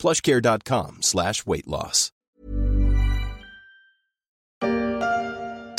plushcare.com 0.00 0.98
slash 1.02 1.44
weight 1.46 1.66
loss. 1.66 2.10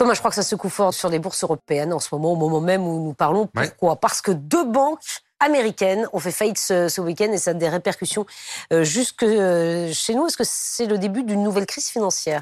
Thomas, 0.01 0.15
je 0.15 0.19
crois 0.19 0.31
que 0.31 0.35
ça 0.35 0.41
secoue 0.41 0.69
fort 0.69 0.95
sur 0.95 1.09
les 1.09 1.19
bourses 1.19 1.43
européennes 1.43 1.93
en 1.93 1.99
ce 1.99 2.07
moment, 2.13 2.31
au 2.31 2.35
moment 2.35 2.59
même 2.59 2.81
où 2.87 3.05
nous 3.05 3.13
parlons. 3.13 3.45
Pourquoi? 3.45 3.97
Parce 3.97 4.19
que 4.19 4.31
deux 4.31 4.65
banques 4.65 4.99
américaines 5.39 6.07
ont 6.11 6.19
fait 6.19 6.31
faillite 6.31 6.57
ce, 6.57 7.01
week-end 7.01 7.31
et 7.31 7.37
ça 7.37 7.51
a 7.51 7.53
des 7.53 7.69
répercussions 7.69 8.25
euh, 8.73 8.83
jusque 8.83 9.21
euh, 9.21 9.91
chez 9.93 10.15
nous. 10.15 10.25
Est-ce 10.25 10.37
que 10.37 10.43
c'est 10.43 10.87
le 10.87 10.97
début 10.97 11.23
d'une 11.23 11.43
nouvelle 11.43 11.67
crise 11.67 11.87
financière? 11.87 12.41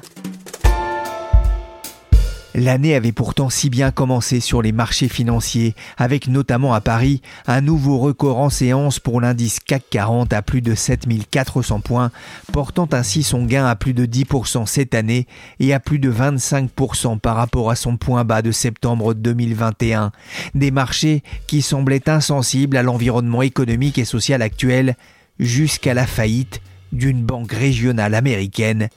L'année 2.54 2.96
avait 2.96 3.12
pourtant 3.12 3.48
si 3.48 3.70
bien 3.70 3.92
commencé 3.92 4.40
sur 4.40 4.60
les 4.60 4.72
marchés 4.72 5.08
financiers, 5.08 5.74
avec 5.96 6.26
notamment 6.26 6.74
à 6.74 6.80
Paris 6.80 7.22
un 7.46 7.60
nouveau 7.60 7.98
record 7.98 8.38
en 8.38 8.50
séance 8.50 8.98
pour 8.98 9.20
l'indice 9.20 9.60
CAC 9.60 9.84
40 9.90 10.32
à 10.32 10.42
plus 10.42 10.60
de 10.60 10.74
7400 10.74 11.80
points, 11.80 12.10
portant 12.52 12.88
ainsi 12.90 13.22
son 13.22 13.44
gain 13.44 13.66
à 13.66 13.76
plus 13.76 13.94
de 13.94 14.04
10% 14.04 14.66
cette 14.66 14.94
année 14.94 15.28
et 15.60 15.72
à 15.72 15.78
plus 15.78 16.00
de 16.00 16.10
25% 16.12 17.20
par 17.20 17.36
rapport 17.36 17.70
à 17.70 17.76
son 17.76 17.96
point 17.96 18.24
bas 18.24 18.42
de 18.42 18.50
septembre 18.50 19.14
2021. 19.14 20.10
Des 20.54 20.72
marchés 20.72 21.22
qui 21.46 21.62
semblaient 21.62 22.08
insensibles 22.08 22.76
à 22.76 22.82
l'environnement 22.82 23.42
économique 23.42 23.98
et 23.98 24.04
social 24.04 24.42
actuel 24.42 24.96
jusqu'à 25.38 25.94
la 25.94 26.06
faillite 26.06 26.60
d'une 26.92 27.22
banque 27.22 27.52
régionale 27.52 28.16
américaine 28.16 28.88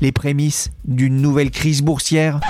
les 0.00 0.12
prémices 0.12 0.70
d'une 0.84 1.20
nouvelle 1.20 1.50
crise 1.50 1.82
boursière? 1.82 2.40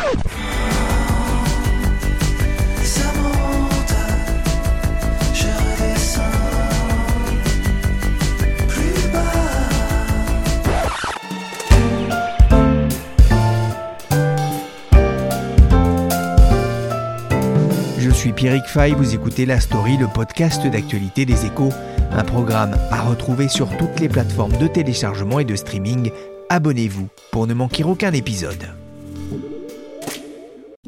Suis 18.25 18.33
Pierrick 18.33 18.65
Fay, 18.65 18.95
vous 18.95 19.15
écoutez 19.15 19.45
La 19.45 19.61
Story, 19.61 19.99
le 19.99 20.09
podcast 20.09 20.67
d'actualité 20.67 21.27
des 21.27 21.45
échos, 21.45 21.69
un 22.11 22.25
programme 22.25 22.75
à 22.91 23.03
retrouver 23.03 23.49
sur 23.49 23.69
toutes 23.77 24.01
les 24.01 24.09
plateformes 24.09 24.57
de 24.57 24.67
téléchargement 24.67 25.41
et 25.41 25.45
de 25.45 25.55
streaming. 25.55 26.11
Abonnez-vous 26.49 27.09
pour 27.31 27.47
ne 27.47 27.53
manquer 27.53 27.85
aucun 27.85 28.13
épisode. 28.13 28.71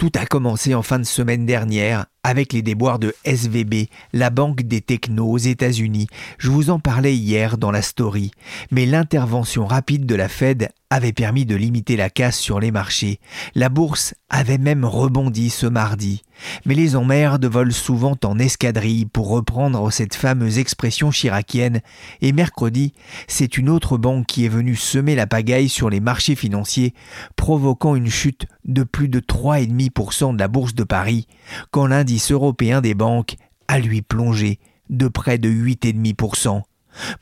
Tout 0.01 0.13
a 0.19 0.25
commencé 0.25 0.75
en 0.75 0.81
fin 0.81 0.99
de 0.99 1.05
semaine 1.05 1.45
dernière 1.45 2.07
avec 2.27 2.53
les 2.53 2.61
déboires 2.61 2.99
de 2.99 3.15
SVB, 3.25 3.87
la 4.13 4.31
banque 4.31 4.63
des 4.63 4.81
technos 4.81 5.31
aux 5.31 5.39
États-Unis. 5.39 6.09
Je 6.39 6.51
vous 6.51 6.71
en 6.71 6.81
parlais 6.81 7.15
hier 7.15 7.57
dans 7.57 7.71
la 7.71 7.83
story, 7.83 8.33
mais 8.73 8.85
l'intervention 8.85 9.65
rapide 9.65 10.07
de 10.07 10.17
la 10.17 10.29
Fed 10.29 10.69
avait 10.91 11.13
permis 11.13 11.47
de 11.47 11.57
limiter 11.57 11.97
la 11.97 12.11
casse 12.11 12.39
sur 12.39 12.61
les 12.61 12.71
marchés. 12.71 13.21
La 13.55 13.69
bourse 13.69 14.15
avait 14.29 14.59
même 14.59 14.85
rebondi 14.85 15.51
ce 15.51 15.67
mardi. 15.67 16.23
Mais 16.65 16.75
les 16.75 16.97
emmerdes 16.97 17.47
volent 17.47 17.73
souvent 17.73 18.17
en 18.25 18.39
escadrille 18.39 19.07
pour 19.07 19.29
reprendre 19.29 19.91
cette 19.91 20.15
fameuse 20.15 20.59
expression 20.59 21.11
chiracienne. 21.11 21.81
Et 22.21 22.33
mercredi, 22.33 22.93
c'est 23.27 23.57
une 23.59 23.69
autre 23.69 23.97
banque 23.97 24.27
qui 24.27 24.45
est 24.45 24.51
venue 24.51 24.77
semer 24.77 25.15
la 25.15 25.27
pagaille 25.27 25.69
sur 25.69 25.91
les 25.91 26.01
marchés 26.01 26.37
financiers, 26.37 26.95
provoquant 27.37 27.97
une 27.97 28.11
chute 28.11 28.47
de 28.65 28.83
plus 28.83 29.09
de 29.09 29.21
3,5% 29.21 30.35
de 30.35 30.39
la 30.39 30.49
bourse 30.49 30.75
de 30.75 30.85
Paris, 30.85 31.27
quand 31.71 31.87
européen 32.31 32.81
des 32.81 32.95
banques 32.95 33.37
a 33.69 33.79
lui 33.79 34.03
plongé 34.03 34.59
de 34.91 35.09
près 35.09 35.39
de 35.39 35.49
8,5%. 35.49 36.63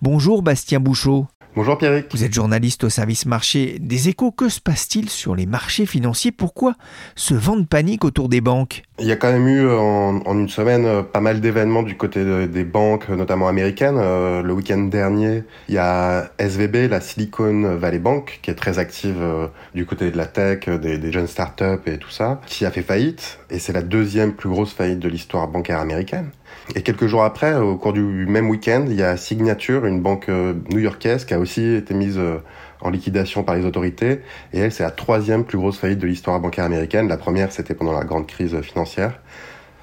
Bonjour 0.02 0.42
Bastien 0.42 0.80
Bouchot. 0.80 1.26
Bonjour 1.56 1.78
Pierrick. 1.78 2.06
Vous 2.10 2.24
êtes 2.24 2.34
journaliste 2.34 2.82
au 2.82 2.88
service 2.88 3.26
marché 3.26 3.78
des 3.78 4.08
échos. 4.08 4.32
Que 4.32 4.48
se 4.48 4.60
passe-t-il 4.60 5.08
sur 5.08 5.36
les 5.36 5.46
marchés 5.46 5.86
financiers? 5.86 6.32
Pourquoi 6.32 6.74
ce 7.14 7.32
vent 7.32 7.54
de 7.54 7.64
panique 7.64 8.04
autour 8.04 8.28
des 8.28 8.40
banques? 8.40 8.82
Il 8.98 9.06
y 9.06 9.12
a 9.12 9.16
quand 9.16 9.30
même 9.30 9.46
eu 9.46 9.70
en, 9.70 10.20
une 10.34 10.48
semaine 10.48 10.84
euh, 10.84 11.02
pas 11.04 11.20
mal 11.20 11.40
d'événements 11.40 11.84
du 11.84 11.96
côté 11.96 12.48
des 12.48 12.64
banques, 12.64 13.08
notamment 13.08 13.46
américaines. 13.46 13.98
Euh, 13.98 14.42
le 14.42 14.52
week-end 14.52 14.78
dernier, 14.78 15.44
il 15.68 15.76
y 15.76 15.78
a 15.78 16.28
SVB, 16.40 16.90
la 16.90 17.00
Silicon 17.00 17.76
Valley 17.76 18.00
Bank, 18.00 18.40
qui 18.42 18.50
est 18.50 18.56
très 18.56 18.80
active 18.80 19.18
euh, 19.20 19.46
du 19.76 19.86
côté 19.86 20.10
de 20.10 20.16
la 20.16 20.26
tech, 20.26 20.68
des, 20.68 20.98
des 20.98 21.12
jeunes 21.12 21.28
startups 21.28 21.86
et 21.86 21.98
tout 21.98 22.10
ça, 22.10 22.40
qui 22.46 22.66
a 22.66 22.72
fait 22.72 22.82
faillite. 22.82 23.38
Et 23.50 23.60
c'est 23.60 23.72
la 23.72 23.82
deuxième 23.82 24.32
plus 24.32 24.48
grosse 24.48 24.72
faillite 24.72 24.98
de 24.98 25.08
l'histoire 25.08 25.46
bancaire 25.46 25.78
américaine. 25.78 26.30
Et 26.74 26.82
quelques 26.82 27.06
jours 27.06 27.24
après, 27.24 27.54
au 27.54 27.76
cours 27.76 27.92
du 27.92 28.02
même 28.02 28.48
week-end, 28.48 28.84
il 28.88 28.94
y 28.94 29.02
a 29.02 29.16
Signature, 29.16 29.84
une 29.84 30.00
banque 30.00 30.28
euh, 30.28 30.54
new-yorkaise, 30.70 31.24
qui 31.24 31.34
a 31.34 31.38
aussi 31.38 31.74
été 31.74 31.92
mise 31.94 32.18
euh, 32.18 32.38
en 32.80 32.90
liquidation 32.90 33.42
par 33.42 33.54
les 33.54 33.66
autorités. 33.66 34.20
Et 34.52 34.60
elle, 34.60 34.72
c'est 34.72 34.82
la 34.82 34.90
troisième 34.90 35.44
plus 35.44 35.58
grosse 35.58 35.78
faillite 35.78 35.98
de 35.98 36.06
l'histoire 36.06 36.40
bancaire 36.40 36.64
américaine. 36.64 37.06
La 37.06 37.18
première, 37.18 37.52
c'était 37.52 37.74
pendant 37.74 37.92
la 37.92 38.04
grande 38.04 38.26
crise 38.26 38.58
financière. 38.62 39.20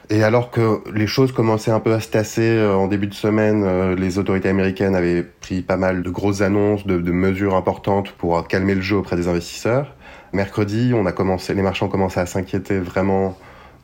Et 0.09 0.23
alors 0.23 0.51
que 0.51 0.81
les 0.93 1.07
choses 1.07 1.31
commençaient 1.31 1.71
un 1.71 1.79
peu 1.79 1.93
à 1.93 1.99
se 1.99 2.09
tasser 2.09 2.49
euh, 2.49 2.75
en 2.75 2.87
début 2.87 3.07
de 3.07 3.13
semaine, 3.13 3.95
les 3.95 4.17
autorités 4.17 4.49
américaines 4.49 4.95
avaient 4.95 5.23
pris 5.23 5.61
pas 5.61 5.77
mal 5.77 6.01
de 6.01 6.09
grosses 6.09 6.41
annonces, 6.41 6.85
de, 6.85 6.97
mesures 7.11 7.55
importantes 7.55 8.11
pour 8.11 8.45
calmer 8.47 8.75
le 8.75 8.81
jeu 8.81 8.97
auprès 8.97 9.15
des 9.15 9.27
investisseurs. 9.27 9.95
Mercredi, 10.33 10.93
on 10.95 11.05
a 11.05 11.11
commencé, 11.11 11.53
les 11.53 11.61
marchands 11.61 11.87
commencé 11.87 12.19
à 12.19 12.25
s'inquiéter 12.25 12.79
vraiment 12.79 13.37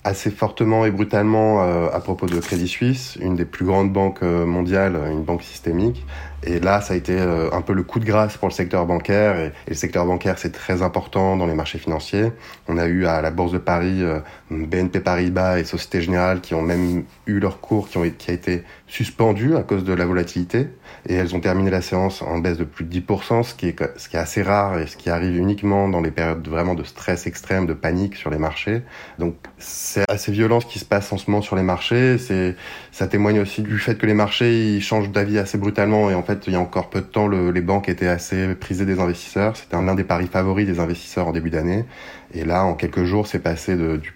assez 0.08 0.32
fortement 0.32 0.86
et 0.86 0.92
brutalement 0.92 1.64
euh, 1.64 1.90
à 1.92 2.00
propos 2.00 2.28
de 2.28 2.40
Crédit 2.40 2.68
Suisse, 2.68 3.18
une 3.22 3.36
des 3.36 3.46
plus 3.46 3.66
grandes 3.66 3.92
banques 3.92 4.24
euh, 4.24 4.46
mondiales, 4.46 4.98
une 5.12 5.24
banque 5.24 5.44
systémique. 5.44 6.06
Et 6.44 6.60
là, 6.60 6.82
ça 6.82 6.94
a 6.94 6.98
été 6.98 7.20
euh, 7.20 7.50
un 7.52 7.62
peu 7.62 7.74
le 7.74 7.84
coup 7.84 8.00
de 8.00 8.06
grâce 8.06 8.38
pour 8.38 8.48
le 8.48 8.54
secteur 8.54 8.86
bancaire. 8.86 9.40
Et, 9.40 9.52
le 9.68 9.76
secteur 9.76 10.06
bancaire, 10.06 10.38
c'est 10.38 10.52
très 10.52 10.82
important 10.82 11.36
dans 11.36 11.48
les 11.48 11.56
marchés 11.56 11.80
financiers. 11.80 12.32
On 12.68 12.78
a 12.78 12.86
eu 12.86 13.06
à 13.06 13.22
la 13.22 13.32
Bourse 13.32 13.52
de 13.52 13.58
Paris 13.58 14.04
BNP 14.50 15.00
Paribas 15.00 15.60
et 15.60 15.64
Société 15.64 16.02
Générale 16.02 16.42
qui 16.42 16.54
ont 16.54 16.62
même 16.62 17.04
eu 17.26 17.40
leur 17.40 17.60
cours 17.60 17.90
qui, 17.90 17.98
ont, 17.98 18.10
qui 18.18 18.32
a 18.32 18.34
été 18.34 18.64
suspendu 18.88 19.56
à 19.56 19.64
cause 19.64 19.84
de 19.84 19.94
la 19.94 20.06
volatilité. 20.06 20.70
Et 21.08 21.14
elles 21.14 21.36
ont 21.36 21.40
terminé 21.40 21.70
la 21.70 21.82
séance 21.82 22.22
en 22.22 22.38
baisse 22.40 22.58
de 22.58 22.64
plus 22.64 22.86
de 22.86 23.00
10%, 23.00 23.44
ce 23.44 23.54
qui 23.54 23.68
est, 23.68 23.98
ce 23.98 24.10
qui 24.10 24.16
est 24.16 24.20
assez 24.20 24.42
rare 24.42 24.80
et 24.80 24.88
ce 24.88 24.98
qui 24.98 25.10
arrive 25.10 25.38
uniquement 25.38 25.90
dans 25.90 26.02
les 26.02 26.12
périodes 26.12 26.48
vraiment 26.48 26.74
de 26.74 26.84
stress 26.84 27.28
extrême, 27.28 27.66
de 27.66 27.74
panique 27.74 28.16
sur 28.16 28.30
les 28.30 28.38
marchés. 28.38 28.82
Donc 29.20 29.36
c'est 29.58 30.10
assez 30.10 30.32
violent 30.32 30.60
ce 30.60 30.66
qui 30.66 30.80
se 30.80 30.86
passe 30.86 31.12
en 31.12 31.18
ce 31.18 31.30
moment 31.30 31.42
sur 31.42 31.56
les 31.56 31.64
marchés. 31.64 32.18
C'est, 32.18 32.56
ça 32.92 33.08
témoigne 33.08 33.40
aussi 33.40 33.62
du 33.62 33.78
fait 33.80 33.96
que 33.96 34.06
les 34.06 34.14
marchés 34.14 34.76
ils 34.76 34.82
changent 34.82 35.12
d'avis 35.12 35.40
assez 35.40 35.58
brutalement 35.58 36.10
et 36.10 36.16
fait 36.28 36.48
il 36.48 36.54
y 36.54 36.56
a 36.56 36.60
encore 36.60 36.90
peu 36.90 37.02
de 37.02 37.06
temps 37.06 37.28
le, 37.28 37.52
les 37.52 37.62
banques 37.62 37.90
étaient 37.90 38.08
assez 38.08 38.54
prisées 38.56 38.86
des 38.86 39.00
investisseurs. 39.00 39.56
C'était 39.56 39.82
l'un 39.82 39.96
des 39.96 40.04
paris 40.04 40.28
favoris 40.28 40.68
des 40.68 40.80
investisseurs 40.80 41.28
en 41.28 41.32
début 41.32 41.50
d'année. 41.50 41.86
Et 42.34 42.44
là 42.46 42.64
en 42.64 42.76
quelques 42.76 43.04
jours 43.04 43.28
c'est 43.28 43.40
passé 43.40 43.76
du, 43.76 44.14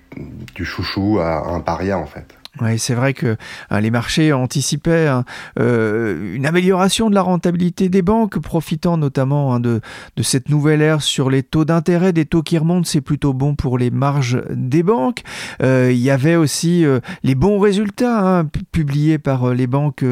du 0.55 0.66
chouchou 0.66 1.19
à 1.19 1.47
un 1.47 1.61
paria 1.61 1.97
en 1.97 2.05
fait. 2.05 2.41
Oui, 2.59 2.78
c'est 2.78 2.95
vrai 2.95 3.13
que 3.13 3.38
hein, 3.69 3.79
les 3.79 3.91
marchés 3.91 4.34
anticipaient 4.34 5.07
hein, 5.07 5.23
euh, 5.57 6.35
une 6.35 6.45
amélioration 6.45 7.09
de 7.09 7.16
la 7.16 7.22
rentabilité 7.22 7.88
des 7.88 8.01
banques, 8.01 8.39
profitant 8.39 8.97
notamment 8.97 9.56
hein, 9.56 9.62
de, 9.62 9.79
cette 10.22 10.50
nouvelle 10.50 10.81
ère 10.81 11.01
sur 11.01 11.29
les 11.29 11.44
taux 11.44 11.63
d'intérêt, 11.63 12.12
des 12.12 12.25
taux 12.25 12.44
qui 12.44 12.57
remontent, 12.57 12.86
c'est 12.86 13.00
plutôt 13.00 13.31
bon 13.31 13.56
pour 13.56 13.77
les 13.77 13.89
marges 13.89 14.44
des 14.50 14.83
banques. 14.83 15.24
Euh, 15.63 15.92
il 15.94 16.00
y 16.00 16.09
avait 16.09 16.36
aussi 16.36 16.83
euh, 16.83 17.00
les 17.24 17.36
bons 17.36 17.57
résultats 17.57 18.45
publiés 18.74 19.18
par 19.18 19.53
les 19.53 19.68
banques 19.68 20.03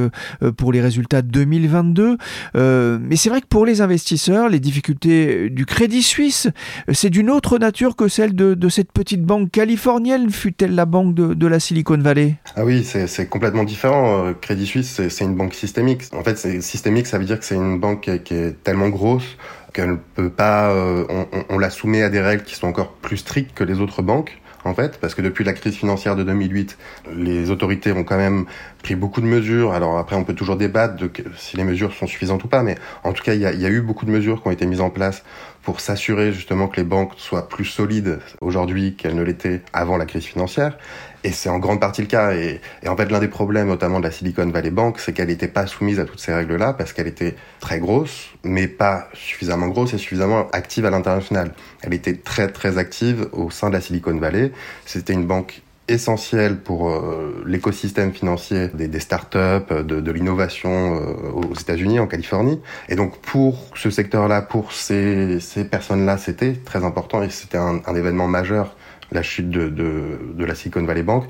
pour 0.55 0.71
les 0.71 0.79
résultats 0.79 1.21
2022. 1.21 2.17
mais 2.55 3.15
c'est 3.17 3.29
vrai 3.29 3.41
que 3.41 3.47
pour 3.47 3.65
les 3.65 3.81
investisseurs, 3.81 4.47
les 4.47 4.61
difficultés 4.61 5.49
du 5.49 5.65
Crédit 5.65 6.03
Suisse, 6.03 6.47
c'est 6.91 7.09
d'une 7.09 7.29
autre 7.29 7.57
nature 7.57 7.97
que 7.97 8.07
celle 8.07 8.33
de, 8.33 8.69
cette 8.69 8.93
petite 8.93 9.23
banque 9.23 9.51
californienne, 9.51 10.29
fut-elle 10.29 10.73
la 10.73 10.85
banque 10.85 11.13
de 11.15 11.47
la 11.47 11.59
Silicon 11.59 11.97
Valley? 11.97 12.28
Ah 12.55 12.65
oui, 12.65 12.83
c'est 12.83 13.27
complètement 13.27 13.63
différent. 13.63 14.25
Euh, 14.25 14.33
Crédit 14.33 14.65
Suisse, 14.65 15.01
c'est 15.09 15.23
une 15.23 15.35
banque 15.35 15.53
systémique. 15.53 16.03
En 16.13 16.23
fait, 16.23 16.37
systémique, 16.61 17.07
ça 17.07 17.17
veut 17.17 17.25
dire 17.25 17.39
que 17.39 17.45
c'est 17.45 17.55
une 17.55 17.79
banque 17.79 18.09
qui 18.23 18.33
est 18.33 18.63
tellement 18.63 18.89
grosse 18.89 19.37
qu'elle 19.73 19.91
ne 19.91 19.97
peut 20.15 20.29
pas. 20.29 20.71
Euh, 20.71 21.05
on, 21.09 21.27
on, 21.49 21.57
la 21.57 21.69
soumet 21.69 22.03
à 22.03 22.09
des 22.09 22.21
règles 22.21 22.43
qui 22.43 22.55
sont 22.55 22.67
encore 22.67 22.93
plus 22.93 23.17
strictes 23.17 23.53
que 23.53 23.63
les 23.63 23.79
autres 23.79 24.01
banques 24.01 24.39
en 24.65 24.73
fait, 24.73 24.99
parce 24.99 25.15
que 25.15 25.21
depuis 25.21 25.43
la 25.43 25.53
crise 25.53 25.75
financière 25.75 26.15
de 26.15 26.23
2008, 26.23 26.77
les 27.15 27.49
autorités 27.49 27.91
ont 27.91 28.03
quand 28.03 28.17
même 28.17 28.45
pris 28.83 28.95
beaucoup 28.95 29.21
de 29.21 29.25
mesures. 29.25 29.73
Alors 29.73 29.97
après, 29.97 30.15
on 30.15 30.23
peut 30.23 30.33
toujours 30.33 30.57
débattre 30.57 30.95
de 30.95 31.09
si 31.37 31.57
les 31.57 31.63
mesures 31.63 31.93
sont 31.93 32.07
suffisantes 32.07 32.43
ou 32.43 32.47
pas, 32.47 32.63
mais 32.63 32.75
en 33.03 33.13
tout 33.13 33.23
cas, 33.23 33.33
il 33.33 33.39
y 33.39 33.43
y 33.43 33.65
a, 33.65 33.69
eu 33.69 33.81
beaucoup 33.81 34.05
de 34.05 34.11
mesures 34.11 34.41
qui 34.41 34.47
ont 34.47 34.51
été 34.51 34.65
mises 34.65 34.81
en 34.81 34.89
place 34.89 35.23
pour 35.63 35.79
s'assurer 35.79 36.31
justement 36.31 36.67
que 36.67 36.77
les 36.77 36.83
banques 36.83 37.13
soient 37.17 37.47
plus 37.47 37.65
solides 37.65 38.19
aujourd'hui 38.41 38.95
qu'elles 38.95 39.15
ne 39.15 39.23
l'étaient 39.23 39.61
avant 39.73 39.97
la 39.97 40.05
crise 40.05 40.25
financière. 40.25 40.77
Et 41.23 41.31
c'est 41.31 41.49
en 41.49 41.59
grande 41.59 41.81
partie 41.81 42.01
le 42.01 42.07
cas. 42.07 42.33
Et, 42.33 42.61
en 42.87 42.95
fait, 42.95 43.11
l'un 43.11 43.19
des 43.19 43.27
problèmes, 43.27 43.67
notamment 43.67 43.99
de 43.99 44.05
la 44.05 44.11
Silicon 44.11 44.49
Valley 44.49 44.71
Bank, 44.71 44.99
c'est 44.99 45.11
qu'elle 45.11 45.27
n'était 45.27 45.49
pas 45.49 45.67
soumise 45.67 45.99
à 45.99 46.05
toutes 46.05 46.19
ces 46.19 46.33
règles-là 46.33 46.73
parce 46.73 46.93
qu'elle 46.93 47.07
était 47.07 47.35
très 47.59 47.79
grosse, 47.79 48.29
mais 48.43 48.67
pas 48.67 49.09
suffisamment 49.13 49.67
grosse 49.67 49.93
et 49.93 49.97
suffisamment 49.97 50.49
active 50.51 50.85
à 50.85 50.89
l'international. 50.89 51.51
Elle 51.81 51.93
était 51.93 52.15
très 52.15 52.47
très 52.47 52.77
active 52.77 53.27
au 53.33 53.51
sein 53.51 53.69
de 53.69 53.73
la 53.73 53.81
Silicon 53.81 54.17
Valley. 54.17 54.51
C'était 54.85 55.13
une 55.13 55.25
banque 55.25 55.61
essentielle 55.89 56.57
pour 56.57 56.89
euh, 56.89 57.43
l'écosystème 57.45 58.13
financier 58.13 58.69
des, 58.73 58.99
startups, 58.99 59.83
de, 59.83 60.11
l'innovation 60.11 60.95
euh, 60.95 61.31
aux 61.31 61.55
États-Unis, 61.55 61.99
en 61.99 62.07
Californie. 62.07 62.61
Et 62.87 62.95
donc 62.95 63.17
pour 63.17 63.67
ce 63.75 63.89
secteur-là, 63.89 64.41
pour 64.41 64.71
ces, 64.71 65.39
personnes-là, 65.69 66.17
c'était 66.17 66.53
très 66.53 66.83
important 66.85 67.23
et 67.23 67.29
c'était 67.29 67.57
un, 67.57 67.81
événement 67.95 68.27
majeur 68.27 68.75
la 69.11 69.23
chute 69.23 69.49
de, 69.49 70.19
la 70.37 70.55
Silicon 70.55 70.83
Valley 70.83 71.03
Bank. 71.03 71.25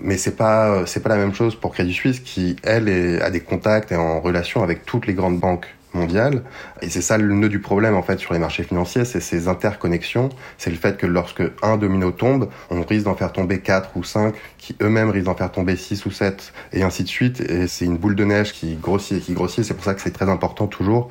Mais 0.00 0.16
c'est 0.16 0.36
pas 0.36 0.86
c'est 0.86 1.02
pas 1.02 1.10
la 1.10 1.16
même 1.16 1.34
chose 1.34 1.56
pour 1.56 1.74
Credit 1.74 1.92
Suisse 1.92 2.20
qui 2.20 2.56
elle 2.62 3.20
a 3.20 3.28
des 3.28 3.40
contacts 3.40 3.92
et 3.92 3.96
en 3.96 4.20
relation 4.20 4.62
avec 4.62 4.86
toutes 4.86 5.06
les 5.06 5.12
grandes 5.12 5.38
banques 5.38 5.66
mondiales. 5.94 6.42
Et 6.82 6.88
c'est 6.88 7.00
ça 7.00 7.18
le 7.18 7.34
nœud 7.34 7.48
du 7.48 7.60
problème 7.60 7.94
en 7.94 8.02
fait 8.02 8.18
sur 8.18 8.32
les 8.32 8.38
marchés 8.38 8.62
financiers, 8.62 9.04
c'est 9.04 9.20
ces 9.20 9.48
interconnexions. 9.48 10.28
C'est 10.58 10.70
le 10.70 10.76
fait 10.76 10.96
que 10.96 11.06
lorsque 11.06 11.42
un 11.62 11.76
domino 11.76 12.10
tombe, 12.10 12.48
on 12.70 12.82
risque 12.82 13.04
d'en 13.04 13.14
faire 13.14 13.32
tomber 13.32 13.60
quatre 13.60 13.96
ou 13.96 14.04
cinq, 14.04 14.34
qui 14.58 14.76
eux-mêmes 14.82 15.10
risquent 15.10 15.26
d'en 15.26 15.34
faire 15.34 15.52
tomber 15.52 15.76
six 15.76 16.04
ou 16.06 16.10
sept, 16.10 16.52
et 16.72 16.82
ainsi 16.82 17.02
de 17.04 17.08
suite. 17.08 17.40
Et 17.40 17.66
c'est 17.66 17.84
une 17.84 17.96
boule 17.96 18.14
de 18.14 18.24
neige 18.24 18.52
qui 18.52 18.76
grossit 18.76 19.18
et 19.18 19.20
qui 19.20 19.32
grossit. 19.32 19.64
C'est 19.64 19.74
pour 19.74 19.84
ça 19.84 19.94
que 19.94 20.00
c'est 20.00 20.10
très 20.10 20.28
important 20.28 20.66
toujours 20.66 21.10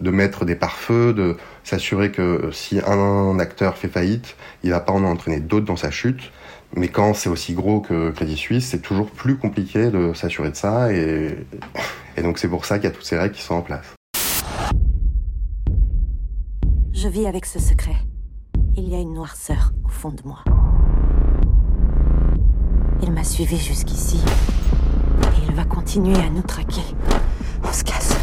de 0.00 0.10
mettre 0.10 0.44
des 0.46 0.54
pare-feux, 0.54 1.12
de 1.12 1.36
s'assurer 1.62 2.10
que 2.10 2.50
si 2.52 2.80
un 2.86 3.38
acteur 3.38 3.76
fait 3.76 3.88
faillite, 3.88 4.34
il 4.62 4.70
va 4.70 4.80
pas 4.80 4.92
en 4.92 5.04
entraîner 5.04 5.40
d'autres 5.40 5.66
dans 5.66 5.76
sa 5.76 5.90
chute. 5.90 6.32
Mais 6.74 6.88
quand 6.88 7.14
c'est 7.14 7.28
aussi 7.28 7.52
gros 7.52 7.80
que 7.80 8.10
Crédit 8.10 8.36
Suisse, 8.36 8.68
c'est 8.70 8.80
toujours 8.80 9.10
plus 9.10 9.36
compliqué 9.36 9.90
de 9.90 10.14
s'assurer 10.14 10.50
de 10.50 10.56
ça. 10.56 10.92
Et, 10.92 11.36
et 12.16 12.22
donc 12.22 12.38
c'est 12.38 12.48
pour 12.48 12.64
ça 12.64 12.78
qu'il 12.78 12.88
y 12.88 12.92
a 12.92 12.94
toutes 12.94 13.04
ces 13.04 13.18
règles 13.18 13.34
qui 13.34 13.42
sont 13.42 13.56
en 13.56 13.62
place. 13.62 13.99
Je 17.02 17.08
vis 17.08 17.26
avec 17.26 17.46
ce 17.46 17.58
secret. 17.58 17.96
Il 18.76 18.86
y 18.86 18.94
a 18.94 18.98
une 18.98 19.14
noirceur 19.14 19.72
au 19.86 19.88
fond 19.88 20.10
de 20.10 20.20
moi. 20.22 20.44
Il 23.02 23.10
m'a 23.10 23.24
suivi 23.24 23.56
jusqu'ici. 23.56 24.18
Et 24.18 25.46
il 25.48 25.54
va 25.54 25.64
continuer 25.64 26.18
à 26.18 26.28
nous 26.28 26.42
traquer. 26.42 26.84
On 27.64 27.72
se 27.72 27.84
casse. 27.84 28.19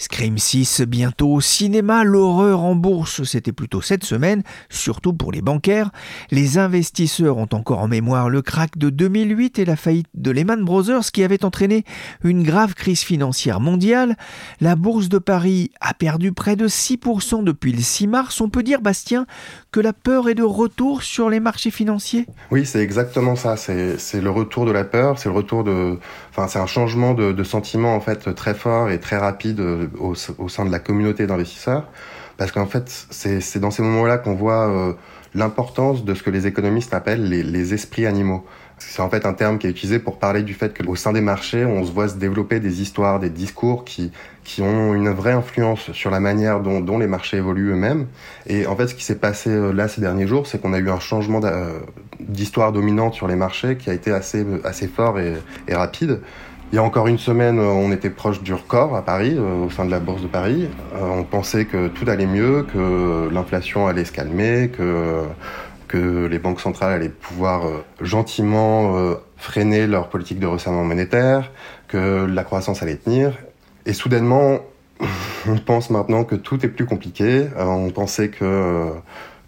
Scream 0.00 0.38
6 0.38 0.80
bientôt 0.88 1.30
au 1.30 1.42
cinéma, 1.42 2.04
l'horreur 2.04 2.62
en 2.62 2.74
bourse, 2.74 3.22
c'était 3.24 3.52
plutôt 3.52 3.82
cette 3.82 4.02
semaine, 4.02 4.42
surtout 4.70 5.12
pour 5.12 5.30
les 5.30 5.42
bancaires. 5.42 5.90
Les 6.30 6.56
investisseurs 6.56 7.36
ont 7.36 7.48
encore 7.52 7.80
en 7.80 7.88
mémoire 7.88 8.30
le 8.30 8.40
crack 8.40 8.78
de 8.78 8.88
2008 8.88 9.58
et 9.58 9.66
la 9.66 9.76
faillite 9.76 10.06
de 10.14 10.30
Lehman 10.30 10.64
Brothers 10.64 11.12
qui 11.12 11.22
avait 11.22 11.44
entraîné 11.44 11.84
une 12.24 12.42
grave 12.44 12.72
crise 12.72 13.02
financière 13.02 13.60
mondiale. 13.60 14.16
La 14.62 14.74
bourse 14.74 15.10
de 15.10 15.18
Paris 15.18 15.70
a 15.82 15.92
perdu 15.92 16.32
près 16.32 16.56
de 16.56 16.66
6% 16.66 17.44
depuis 17.44 17.72
le 17.72 17.82
6 17.82 18.06
mars. 18.06 18.40
On 18.40 18.48
peut 18.48 18.62
dire, 18.62 18.80
Bastien, 18.80 19.26
que 19.70 19.80
la 19.80 19.92
peur 19.92 20.30
est 20.30 20.34
de 20.34 20.42
retour 20.42 21.02
sur 21.02 21.28
les 21.28 21.40
marchés 21.40 21.70
financiers? 21.70 22.24
Oui, 22.50 22.64
c'est 22.64 22.80
exactement 22.80 23.36
ça. 23.36 23.58
C'est 23.58 24.20
le 24.22 24.30
retour 24.30 24.64
de 24.64 24.72
la 24.72 24.84
peur, 24.84 25.18
c'est 25.18 25.28
le 25.28 25.34
retour 25.34 25.62
de... 25.62 25.98
C'est 26.48 26.58
un 26.58 26.66
changement 26.66 27.12
de, 27.12 27.32
de 27.32 27.44
sentiment 27.44 27.94
en 27.94 28.00
fait 28.00 28.34
très 28.34 28.54
fort 28.54 28.88
et 28.88 28.98
très 28.98 29.18
rapide 29.18 29.60
au, 29.98 30.14
au 30.38 30.48
sein 30.48 30.64
de 30.64 30.70
la 30.70 30.78
communauté 30.78 31.26
d'investisseurs, 31.26 31.88
parce 32.36 32.52
qu'en 32.52 32.66
fait, 32.66 33.06
c'est 33.10 33.58
dans 33.58 33.70
ces 33.70 33.82
moments-là 33.82 34.18
qu'on 34.18 34.34
voit 34.34 34.68
euh, 34.68 34.92
l'importance 35.34 36.04
de 36.04 36.14
ce 36.14 36.22
que 36.22 36.30
les 36.30 36.46
économistes 36.46 36.94
appellent 36.94 37.28
les, 37.28 37.42
les 37.42 37.74
esprits 37.74 38.06
animaux. 38.06 38.44
C'est 38.78 39.02
en 39.02 39.10
fait 39.10 39.26
un 39.26 39.34
terme 39.34 39.58
qui 39.58 39.66
est 39.66 39.70
utilisé 39.70 39.98
pour 39.98 40.18
parler 40.18 40.42
du 40.42 40.54
fait 40.54 40.82
qu'au 40.82 40.96
sein 40.96 41.12
des 41.12 41.20
marchés, 41.20 41.66
on 41.66 41.84
se 41.84 41.92
voit 41.92 42.08
se 42.08 42.16
développer 42.16 42.58
des 42.58 42.80
histoires, 42.80 43.20
des 43.20 43.28
discours 43.28 43.84
qui, 43.84 44.10
qui 44.42 44.62
ont 44.62 44.94
une 44.94 45.10
vraie 45.10 45.32
influence 45.32 45.92
sur 45.92 46.10
la 46.10 46.18
manière 46.18 46.60
dont, 46.60 46.80
dont 46.80 46.98
les 46.98 47.06
marchés 47.06 47.36
évoluent 47.36 47.72
eux-mêmes. 47.72 48.06
Et 48.46 48.66
en 48.66 48.74
fait, 48.74 48.88
ce 48.88 48.94
qui 48.94 49.04
s'est 49.04 49.18
passé 49.18 49.50
euh, 49.50 49.72
là 49.72 49.86
ces 49.86 50.00
derniers 50.00 50.26
jours, 50.26 50.46
c'est 50.46 50.58
qu'on 50.62 50.72
a 50.72 50.78
eu 50.78 50.88
un 50.88 50.98
changement 50.98 51.40
d'histoire 52.20 52.72
dominante 52.72 53.12
sur 53.12 53.28
les 53.28 53.36
marchés 53.36 53.76
qui 53.76 53.90
a 53.90 53.92
été 53.92 54.12
assez, 54.12 54.46
assez 54.64 54.88
fort 54.88 55.20
et, 55.20 55.34
et 55.68 55.74
rapide. 55.74 56.20
Il 56.72 56.76
y 56.76 56.78
a 56.78 56.84
encore 56.84 57.08
une 57.08 57.18
semaine, 57.18 57.58
euh, 57.58 57.64
on 57.64 57.90
était 57.90 58.10
proche 58.10 58.42
du 58.42 58.54
record 58.54 58.94
à 58.94 59.04
Paris, 59.04 59.34
euh, 59.36 59.64
au 59.64 59.70
sein 59.70 59.84
de 59.84 59.90
la 59.90 59.98
Bourse 59.98 60.22
de 60.22 60.28
Paris. 60.28 60.68
Euh, 60.94 61.00
on 61.18 61.24
pensait 61.24 61.64
que 61.64 61.88
tout 61.88 62.08
allait 62.08 62.26
mieux, 62.26 62.62
que 62.62 63.28
l'inflation 63.32 63.88
allait 63.88 64.04
se 64.04 64.12
calmer, 64.12 64.68
que, 64.68 65.24
que 65.88 66.26
les 66.26 66.38
banques 66.38 66.60
centrales 66.60 66.92
allaient 66.92 67.08
pouvoir 67.08 67.62
gentiment 68.00 68.94
freiner 69.36 69.88
leur 69.88 70.08
politique 70.08 70.38
de 70.38 70.46
resserrement 70.46 70.84
monétaire, 70.84 71.50
que 71.88 72.24
la 72.24 72.44
croissance 72.44 72.84
allait 72.84 72.96
tenir. 72.96 73.36
Et 73.84 73.92
soudainement, 73.92 74.60
on 75.48 75.56
pense 75.58 75.90
maintenant 75.90 76.22
que 76.22 76.36
tout 76.36 76.64
est 76.64 76.68
plus 76.68 76.86
compliqué. 76.86 77.48
On 77.58 77.90
pensait 77.90 78.28
que 78.28 78.92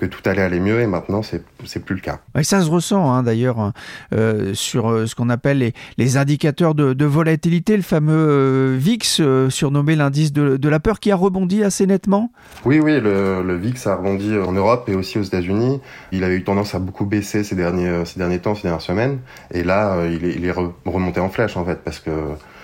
que 0.03 0.07
tout 0.07 0.29
allait 0.29 0.43
aller 0.43 0.59
mieux 0.59 0.81
et 0.81 0.89
maintenant 0.89 1.23
c'est 1.23 1.45
plus 1.85 1.95
le 1.95 2.01
cas. 2.01 2.19
Et 2.37 2.43
ça 2.43 2.61
se 2.61 2.69
ressent 2.69 3.13
hein, 3.13 3.23
d'ailleurs 3.23 3.73
euh, 4.13 4.53
sur 4.53 4.91
euh, 4.91 5.07
ce 5.07 5.15
qu'on 5.15 5.31
appelle 5.31 5.59
les, 5.59 5.75
les 5.97 6.17
indicateurs 6.17 6.75
de, 6.75 6.93
de, 6.93 7.05
volatilité, 7.05 7.77
le 7.77 7.85
fameux 7.85 8.13
euh, 8.13 8.77
VIX 8.77 9.21
euh, 9.21 9.49
surnommé 9.49 9.95
l'indice 9.95 10.33
de, 10.33 10.57
de, 10.57 10.69
la 10.69 10.81
peur 10.81 10.99
qui 10.99 11.13
a 11.13 11.17
rebondi 11.17 11.63
assez 11.63 11.87
nettement? 11.87 12.33
Oui 12.65 12.81
oui 12.81 13.01
le, 13.01 13.45
le, 13.45 13.57
VIX 13.57 13.87
a 13.87 13.95
rebondi 13.95 14.37
en 14.37 14.51
Europe 14.51 14.89
et 14.89 14.97
aussi 14.97 15.21
aux 15.21 15.23
États-Unis. 15.23 15.81
Il 16.11 16.25
avait 16.25 16.35
eu 16.35 16.43
tendance 16.43 16.75
à 16.75 16.81
beaucoup 16.81 17.07
baisser 17.07 17.45
ces 17.45 17.55
derniers 17.55 18.05
ces 18.05 18.19
derniers 18.19 18.41
temps 18.41 18.57
ces 18.57 18.63
dernières 18.63 18.81
semaines 18.81 19.21
et 19.53 19.63
là 19.63 20.05
il 20.07 20.25
est, 20.25 20.35
il 20.35 20.45
est 20.45 20.55
remonté 20.85 21.21
en 21.21 21.29
flèche 21.29 21.57
en 21.57 21.65
fait 21.65 21.79
parce 21.85 22.01
que 22.01 22.11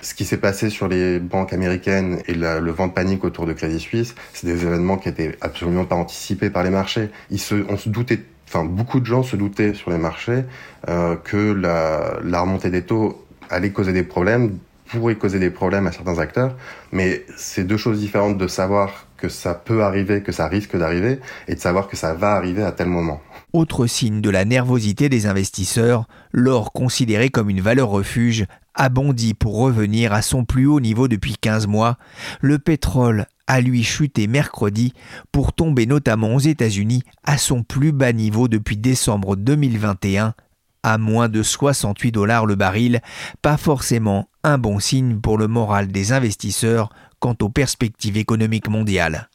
ce 0.03 0.15
qui 0.15 0.25
s'est 0.25 0.39
passé 0.39 0.71
sur 0.71 0.89
les 0.89 1.19
banques 1.19 1.53
américaines 1.53 2.21
et 2.27 2.35
le 2.35 2.71
vent 2.71 2.87
de 2.87 2.93
panique 2.93 3.25
autour 3.25 3.47
de 3.47 3.53
Crédit 3.53 3.81
Suisse, 3.81 4.15
c'est 4.33 4.47
des 4.47 4.65
événements 4.65 4.97
qui 4.97 5.09
étaient 5.09 5.37
absolument 5.41 5.85
pas 5.85 5.97
anticipés 5.97 6.51
par 6.51 6.63
les 6.63 6.71
marchés. 6.71 7.11
On 7.31 7.77
se 7.77 7.89
doutait, 7.89 8.21
enfin 8.47 8.65
beaucoup 8.65 9.01
de 9.01 9.07
gens 9.07 9.23
se 9.23 9.37
doutaient 9.37 9.75
sur 9.75 9.91
les 9.91 9.99
marchés 9.99 10.45
euh, 10.89 11.17
que 11.17 11.53
la, 11.53 12.19
la 12.25 12.41
remontée 12.41 12.71
des 12.71 12.83
taux 12.83 13.25
allait 13.51 13.71
causer 13.71 13.93
des 13.93 14.03
problèmes, 14.03 14.59
pourrait 14.91 15.17
causer 15.17 15.39
des 15.39 15.51
problèmes 15.51 15.87
à 15.87 15.93
certains 15.93 16.19
acteurs, 16.19 16.57
mais 16.93 17.25
c'est 17.37 17.65
deux 17.65 17.77
choses 17.77 18.01
différentes 18.01 18.39
de 18.39 18.47
savoir 18.47 19.07
que 19.17 19.29
ça 19.29 19.55
peut 19.55 19.83
arriver, 19.83 20.23
que 20.23 20.33
ça 20.33 20.49
risque 20.49 20.77
d'arriver, 20.77 21.21
et 21.49 21.55
de 21.55 21.61
savoir 21.61 21.89
que 21.89 21.97
ça 21.97 22.15
va 22.15 22.33
arriver 22.33 22.63
à 22.63 22.73
tel 22.73 22.89
moment. 22.89 23.21
Autre 23.53 23.87
signe 23.87 24.21
de 24.21 24.31
la 24.31 24.45
nervosité 24.45 25.09
des 25.09 25.27
investisseurs, 25.27 26.07
l'or 26.33 26.73
considéré 26.73 27.31
comme 27.31 27.51
une 27.51 27.61
valeur 27.61 27.89
refuge 27.89 28.47
a 28.75 28.89
bondi 28.89 29.35
pour 29.35 29.59
revenir 29.59 30.13
à 30.13 30.23
son 30.23 30.45
plus 30.45 30.67
haut 30.67 30.81
niveau 30.81 31.09
depuis 31.09 31.37
15 31.41 31.67
mois. 31.67 31.97
Le 32.41 32.59
pétrole 32.59 33.27
a 33.49 33.61
lui 33.61 33.83
chuté 33.83 34.27
mercredi 34.29 34.93
pour 35.33 35.53
tomber 35.53 35.87
notamment 35.87 36.35
aux 36.35 36.41
États-Unis 36.41 37.03
à 37.25 37.39
son 37.39 37.63
plus 37.65 37.93
bas 37.93 38.13
niveau 38.13 38.47
depuis 38.47 38.77
décembre 38.77 39.35
2021 39.35 40.35
à 40.83 40.99
moins 40.99 41.29
de 41.29 41.43
68 41.43 42.13
dollars 42.13 42.47
le 42.47 42.55
baril, 42.55 43.01
pas 43.43 43.57
forcément 43.57 44.29
un 44.49 44.59
bon 44.59 44.79
signe 44.79 45.21
pour 45.21 45.39
le 45.39 45.49
moral 45.49 45.89
des 45.89 46.13
investisseurs 46.13 46.91
quant 47.19 47.37
aux 47.43 47.49
perspectives 47.49 48.17
économiques 48.17 48.69
mondiales. 48.69 49.29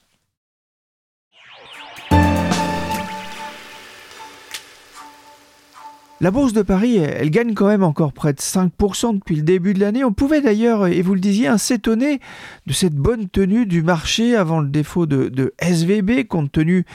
La 6.23 6.31
bourse 6.31 6.53
de 6.53 6.61
Paris, 6.61 6.95
elle 6.95 7.31
gagne 7.31 7.53
quand 7.53 7.67
même 7.67 7.83
encore 7.83 8.13
près 8.13 8.31
de 8.31 8.39
5% 8.39 9.15
depuis 9.15 9.35
le 9.35 9.41
début 9.41 9.73
de 9.73 9.81
l'année. 9.81 10.05
On 10.05 10.13
pouvait 10.13 10.39
d'ailleurs, 10.39 10.87
et 10.87 11.01
vous 11.01 11.15
le 11.15 11.19
disiez, 11.19 11.47
hein, 11.47 11.57
s'étonner 11.57 12.21
de 12.65 12.71
cette 12.71 12.95
bonne 12.95 13.27
tenue 13.27 13.65
du 13.65 13.83
marché 13.83 14.33
avant 14.33 14.61
le 14.61 14.69
défaut 14.69 15.05
de, 15.05 15.53
SVB, 15.59 16.25
compte 16.25 16.49
tenu 16.49 16.85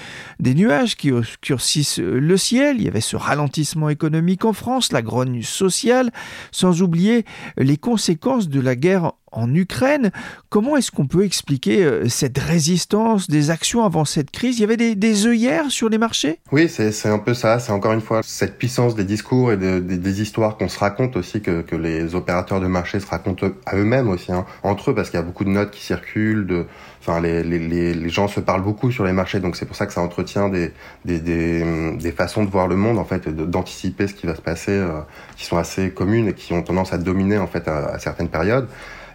des 0.41 0.55
nuages 0.55 0.97
qui 0.97 1.13
obscurcissent 1.13 1.99
le 1.99 2.37
ciel. 2.39 2.77
Il 2.79 2.85
y 2.85 2.89
avait 2.89 3.03
ce 3.03 3.17
ralentissement 3.17 3.91
économique 3.91 4.47
en 4.47 4.55
France, 4.55 4.93
la 4.93 5.03
grogne 5.03 5.43
sociale, 5.43 6.11
sans 6.51 6.81
oublier 6.81 7.27
les 7.59 7.77
conséquences 7.77 8.49
de 8.49 8.61
la 8.61 8.77
guerre 8.77 9.13
en 9.33 9.55
Ukraine. 9.55 10.11
Comment 10.49 10.77
est-ce 10.77 10.91
qu'on 10.91 11.07
peut 11.07 11.25
expliquer 11.25 11.85
euh, 11.85 12.09
cette 12.09 12.39
résistance 12.39 13.29
des 13.29 13.51
actions 13.51 13.85
avant 13.85 14.05
cette 14.05 14.31
crise? 14.31 14.59
Il 14.59 14.63
y 14.63 14.65
avait 14.65 14.77
des, 14.77 15.27
œillères 15.27 15.71
sur 15.71 15.89
les 15.89 15.99
marchés? 15.99 16.39
Oui, 16.53 16.69
c'est 16.69 17.09
un 17.09 17.19
peu 17.19 17.35
ça. 17.35 17.59
C'est 17.59 17.73
encore 17.73 17.93
une 17.93 18.01
fois 18.01 18.21
cette 18.23 18.59
puissance 18.59 18.95
des 18.95 19.05
discours 19.05 19.53
et 19.53 19.57
de, 19.57 19.81
de, 19.81 19.97
des 19.97 20.23
histoires 20.23 20.57
qu'on 20.57 20.69
se 20.69 20.79
raconte 20.79 21.17
aussi, 21.17 21.41
que, 21.41 21.65
les 21.77 22.15
opérateurs 22.15 22.61
de 22.61 22.67
marché 22.67 23.01
se 23.01 23.07
racontent 23.07 23.49
à 23.67 23.77
eux-mêmes 23.77 24.09
aussi, 24.09 24.33
hein, 24.33 24.47
entre 24.63 24.91
eux, 24.91 24.95
parce 24.95 25.11
qu'il 25.11 25.19
y 25.19 25.23
a 25.23 25.27
beaucoup 25.27 25.45
de 25.45 25.51
notes 25.51 25.71
qui 25.71 25.85
circulent, 25.85 26.67
enfin 27.01 27.21
les, 27.21 28.09
gens 28.09 28.27
se 28.29 28.41
parlent 28.41 28.63
beaucoup 28.63 28.91
sur 28.91 29.05
les 29.05 29.13
marchés, 29.13 29.39
donc 29.39 29.57
c'est 29.57 29.67
pour 29.67 29.77
ça 29.77 29.87
que 29.87 29.93
ça 29.93 30.01
entretient 30.01 30.49
des, 30.49 30.73
des 31.05 32.13
façons 32.13 32.45
de 32.45 32.51
voir 32.51 32.69
le 32.69 32.77
monde, 32.77 32.99
en 32.99 33.05
fait, 33.05 33.29
d'anticiper 33.29 34.07
ce 34.07 34.15
qui 34.15 34.27
va 34.27 34.35
se 34.35 34.41
passer, 34.41 34.73
euh, 34.73 35.01
qui 35.37 35.45
sont 35.45 35.57
assez 35.57 35.91
communes 35.91 36.29
et 36.29 36.35
qui 36.35 36.53
ont 36.53 36.63
tendance 36.63 36.93
à 36.93 36.99
dominer 36.99 37.39
en 37.39 37.47
fait 37.47 37.69
à 37.69 37.99
certaines 37.99 38.29
périodes. 38.29 38.69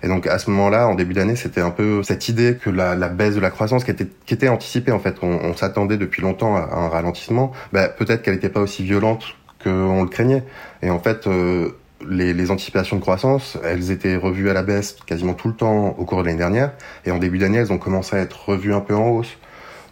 Et 0.03 0.07
donc 0.07 0.27
à 0.27 0.37
ce 0.37 0.49
moment-là, 0.51 0.87
en 0.87 0.95
début 0.95 1.13
d'année, 1.13 1.37
c'était 1.37 1.61
un 1.61 1.71
peu 1.71 2.03
cette 2.03 2.27
idée 2.27 2.57
que 2.61 2.69
la, 2.69 2.93
la, 2.93 3.07
baisse 3.07 3.35
de 3.35 3.39
la 3.39 3.49
croissance 3.49 3.85
qui 3.85 3.91
était, 3.91 4.07
qui 4.25 4.33
était 4.33 4.49
anticipée 4.49 4.91
en 4.91 4.99
fait, 4.99 5.15
on, 5.21 5.27
on 5.27 5.55
s'attendait 5.55 5.97
depuis 5.97 6.21
longtemps 6.21 6.55
à, 6.55 6.75
un 6.75 6.89
ralentissement, 6.89 7.53
bah, 7.71 7.87
peut-être 7.87 8.21
qu'elle 8.21 8.33
n'était 8.33 8.49
pas 8.49 8.59
aussi 8.59 8.83
violente 8.83 9.23
qu'on 9.63 10.03
le 10.03 10.09
craignait. 10.09 10.43
Et 10.81 10.89
en 10.89 10.99
fait, 10.99 11.25
euh, 11.27 11.69
les, 12.05 12.33
les, 12.33 12.51
anticipations 12.51 12.97
de 12.97 13.01
croissance, 13.01 13.57
elles 13.63 13.91
étaient 13.91 14.17
revues 14.17 14.49
à 14.49 14.53
la 14.53 14.61
baisse 14.61 14.97
quasiment 15.05 15.33
tout 15.33 15.47
le 15.47 15.53
temps 15.53 15.95
au 15.97 16.03
cours 16.03 16.21
de 16.21 16.25
l'année 16.25 16.37
dernière, 16.37 16.73
et 17.05 17.11
en 17.11 17.17
début 17.17 17.37
d'année, 17.37 17.59
elles 17.59 17.71
ont 17.71 17.77
commencé 17.77 18.17
à 18.17 18.19
être 18.19 18.49
revues 18.49 18.73
un 18.73 18.81
peu 18.81 18.95
en 18.95 19.07
hausse. 19.09 19.37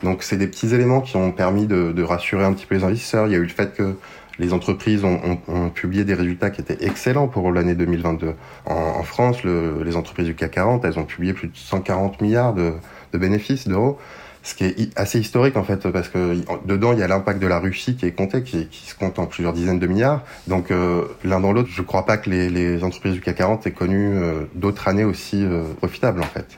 Donc 0.04 0.24
c'est 0.24 0.38
des 0.38 0.48
petits 0.48 0.74
éléments 0.74 1.02
qui 1.02 1.16
ont 1.16 1.32
permis 1.32 1.68
de, 1.68 1.92
de, 1.92 2.04
rassurer 2.04 2.44
un 2.44 2.54
petit 2.54 2.66
peu 2.66 2.76
les 2.76 2.84
investisseurs. 2.84 3.28
Il 3.28 3.34
y 3.34 3.36
a 3.36 3.38
eu 3.38 3.44
le 3.44 3.50
fait 3.50 3.74
que 3.76 3.96
les 4.42 4.54
entreprises 4.54 5.06
ont, 5.06 5.20
ont, 5.24 5.40
ont 5.48 5.70
publié 5.70 6.04
des 6.04 6.16
résultats 6.16 6.50
qui 6.50 6.62
étaient 6.62 6.84
excellents 6.86 7.28
pour 7.28 7.52
l'année 7.52 7.76
2022. 7.76 8.34
En, 8.66 8.74
en 8.74 9.04
France, 9.04 9.44
le, 9.44 9.84
les 9.84 9.96
entreprises 9.96 10.26
du 10.26 10.36
CAC 10.36 10.52
40, 10.52 10.84
elles 10.84 11.00
ont 11.00 11.06
publié 11.06 11.34
plus 11.34 11.48
de 11.48 11.56
140 11.56 12.22
milliards 12.22 12.54
de, 12.54 12.74
de 13.14 13.18
bénéfices 13.18 13.68
d'euros 13.68 13.98
ce 14.44 14.56
qui 14.56 14.64
est 14.64 14.98
assez 14.98 15.20
historique 15.20 15.56
en 15.56 15.64
fait 15.64 15.88
parce 15.90 16.10
que 16.10 16.42
dedans 16.66 16.94
il 16.94 17.00
y 17.00 17.04
a 17.04 17.08
l'impact 17.08 17.40
de 17.40 17.48
la 17.48 17.60
Russie 17.60 17.96
qui 17.96 18.08
est 18.08 18.12
compté 18.12 18.42
qui, 18.42 18.68
qui 18.68 18.88
se 18.88 18.96
compte 18.96 19.20
en 19.20 19.28
plusieurs 19.28 19.54
dizaines 19.54 19.78
de 19.78 19.86
milliards 19.86 20.24
donc 20.48 20.72
euh, 20.72 21.04
l'un 21.24 21.40
dans 21.40 21.52
l'autre 21.52 21.70
je 21.72 21.82
crois 21.84 22.06
pas 22.06 22.18
que 22.18 22.30
les, 22.30 22.50
les, 22.50 22.84
entreprises 22.84 23.14
du 23.14 23.22
CAC 23.22 23.36
40 23.36 23.68
aient 23.68 23.72
connu 23.72 24.16
euh, 24.16 24.46
d'autres 24.56 24.88
années 24.88 25.04
aussi 25.04 25.44
euh, 25.44 25.64
profitables 25.78 26.22
en 26.22 26.26
fait 26.26 26.58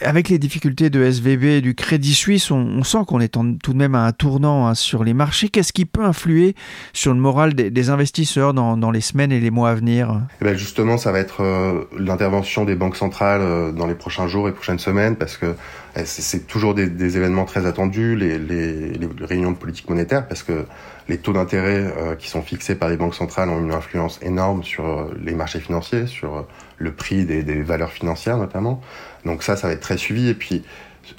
avec 0.00 0.28
les 0.28 0.38
difficultés 0.38 0.90
de 0.90 1.02
SVB 1.02 1.44
et 1.44 1.60
du 1.60 1.74
Crédit 1.74 2.14
Suisse, 2.14 2.50
on, 2.50 2.82
sent 2.82 2.98
qu'on 3.06 3.20
est 3.20 3.28
tout 3.28 3.72
de 3.72 3.78
même 3.78 3.94
à 3.94 4.06
un 4.06 4.12
tournant 4.12 4.66
hein, 4.66 4.74
sur 4.74 5.04
les 5.04 5.14
marchés. 5.14 5.48
Qu'est-ce 5.48 5.72
qui 5.72 5.84
peut 5.84 6.04
influer 6.04 6.54
sur 6.92 7.12
le 7.12 7.20
moral 7.20 7.54
des, 7.54 7.90
investisseurs 7.90 8.54
dans, 8.54 8.90
les 8.90 9.00
semaines 9.00 9.32
et 9.32 9.40
les 9.40 9.50
mois 9.50 9.70
à 9.70 9.74
venir? 9.74 10.20
Eh 10.40 10.44
ben 10.44 10.56
Justement, 10.56 10.98
ça 10.98 11.12
va 11.12 11.18
être 11.18 11.42
euh, 11.42 11.84
l'intervention 11.98 12.64
des 12.64 12.74
banques 12.74 12.96
centrales 12.96 13.40
euh, 13.40 13.72
dans 13.72 13.86
les 13.86 13.94
prochains 13.94 14.28
jours 14.28 14.48
et 14.48 14.52
prochaines 14.52 14.78
semaines, 14.78 15.16
parce 15.16 15.36
que 15.36 15.54
eh, 15.96 16.04
c'est 16.04 16.46
toujours 16.46 16.74
des, 16.74 17.16
événements 17.16 17.44
très 17.44 17.66
attendus, 17.66 18.16
les, 18.16 18.92
réunions 19.20 19.52
de 19.52 19.56
politique 19.56 19.88
monétaire, 19.88 20.26
parce 20.26 20.42
que 20.42 20.64
les 21.08 21.18
taux 21.18 21.32
d'intérêt 21.32 21.92
euh, 21.96 22.14
qui 22.14 22.28
sont 22.28 22.42
fixés 22.42 22.74
par 22.74 22.88
les 22.88 22.96
banques 22.96 23.14
centrales 23.14 23.48
ont 23.48 23.60
une 23.60 23.72
influence 23.72 24.20
énorme 24.22 24.62
sur 24.62 25.08
les 25.22 25.34
marchés 25.34 25.60
financiers, 25.60 26.06
sur 26.06 26.46
le 26.78 26.92
prix 26.92 27.24
des 27.24 27.62
valeurs 27.62 27.92
financières 27.92 28.38
notamment. 28.38 28.80
Donc 29.24 29.42
ça, 29.42 29.56
ça 29.56 29.66
va 29.68 29.74
être 29.74 29.80
très 29.80 29.96
suivi. 29.96 30.28
Et 30.28 30.34
puis 30.34 30.64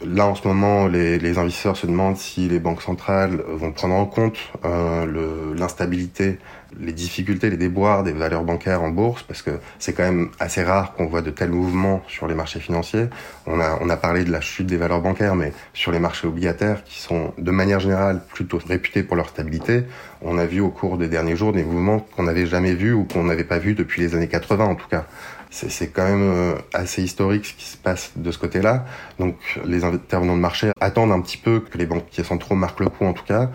là, 0.05 0.27
en 0.27 0.35
ce 0.35 0.47
moment, 0.47 0.87
les, 0.87 1.19
les 1.19 1.37
investisseurs 1.37 1.77
se 1.77 1.87
demandent 1.87 2.17
si 2.17 2.47
les 2.47 2.59
banques 2.59 2.81
centrales 2.81 3.41
vont 3.47 3.71
prendre 3.71 3.95
en 3.95 4.05
compte 4.05 4.37
euh, 4.65 5.53
l'instabilité, 5.55 6.37
les 6.79 6.93
difficultés, 6.93 7.49
les 7.49 7.57
déboires 7.57 8.03
des 8.03 8.13
valeurs 8.13 8.43
bancaires 8.43 8.81
en 8.81 8.89
bourse, 8.89 9.23
parce 9.23 9.41
que 9.41 9.51
c'est 9.79 9.93
quand 9.93 10.03
même 10.03 10.29
assez 10.39 10.63
rare 10.63 10.93
qu'on 10.93 11.05
voit 11.05 11.21
de 11.21 11.31
tels 11.31 11.51
mouvements 11.51 12.01
sur 12.07 12.27
les 12.27 12.35
marchés 12.35 12.59
financiers. 12.59 13.07
On 13.45 13.59
a, 13.59 13.77
on 13.81 13.89
a 13.89 13.97
parlé 13.97 14.23
de 14.23 14.31
la 14.31 14.41
chute 14.41 14.67
des 14.67 14.77
valeurs 14.77 15.01
bancaires, 15.01 15.35
mais 15.35 15.53
sur 15.73 15.91
les 15.91 15.99
marchés 15.99 16.27
obligataires, 16.27 16.83
qui 16.83 16.99
sont 16.99 17.33
de 17.37 17.51
manière 17.51 17.79
générale 17.79 18.21
plutôt 18.33 18.59
réputés 18.65 19.03
pour 19.03 19.15
leur 19.15 19.29
stabilité, 19.29 19.83
on 20.21 20.37
a 20.37 20.45
vu 20.45 20.61
au 20.61 20.69
cours 20.69 20.97
des 20.97 21.07
derniers 21.07 21.35
jours 21.35 21.51
des 21.51 21.63
mouvements 21.63 21.99
qu'on 21.99 22.23
n'avait 22.23 22.45
jamais 22.45 22.73
vus 22.73 22.93
ou 22.93 23.05
qu'on 23.05 23.23
n'avait 23.23 23.43
pas 23.43 23.57
vus 23.57 23.73
depuis 23.73 24.01
les 24.01 24.15
années 24.15 24.27
80 24.27 24.65
en 24.65 24.75
tout 24.75 24.87
cas 24.87 25.05
c'est 25.51 25.89
quand 25.89 26.05
même 26.05 26.23
euh, 26.23 26.55
assez 26.73 27.03
historique 27.03 27.45
ce 27.45 27.53
qui 27.53 27.65
se 27.65 27.77
passe 27.77 28.13
de 28.15 28.31
ce 28.31 28.39
côté-là. 28.39 28.85
Donc 29.19 29.35
les 29.65 29.83
intervenants 29.83 30.35
de 30.35 30.41
marché 30.41 30.71
attendent 30.79 31.11
un 31.11 31.21
petit 31.21 31.37
peu 31.37 31.59
que 31.59 31.77
les 31.77 31.85
banquiers 31.85 32.23
centraux 32.23 32.55
marquent 32.55 32.79
le 32.79 32.89
coup 32.89 33.05
en 33.05 33.13
tout 33.13 33.25
cas. 33.25 33.51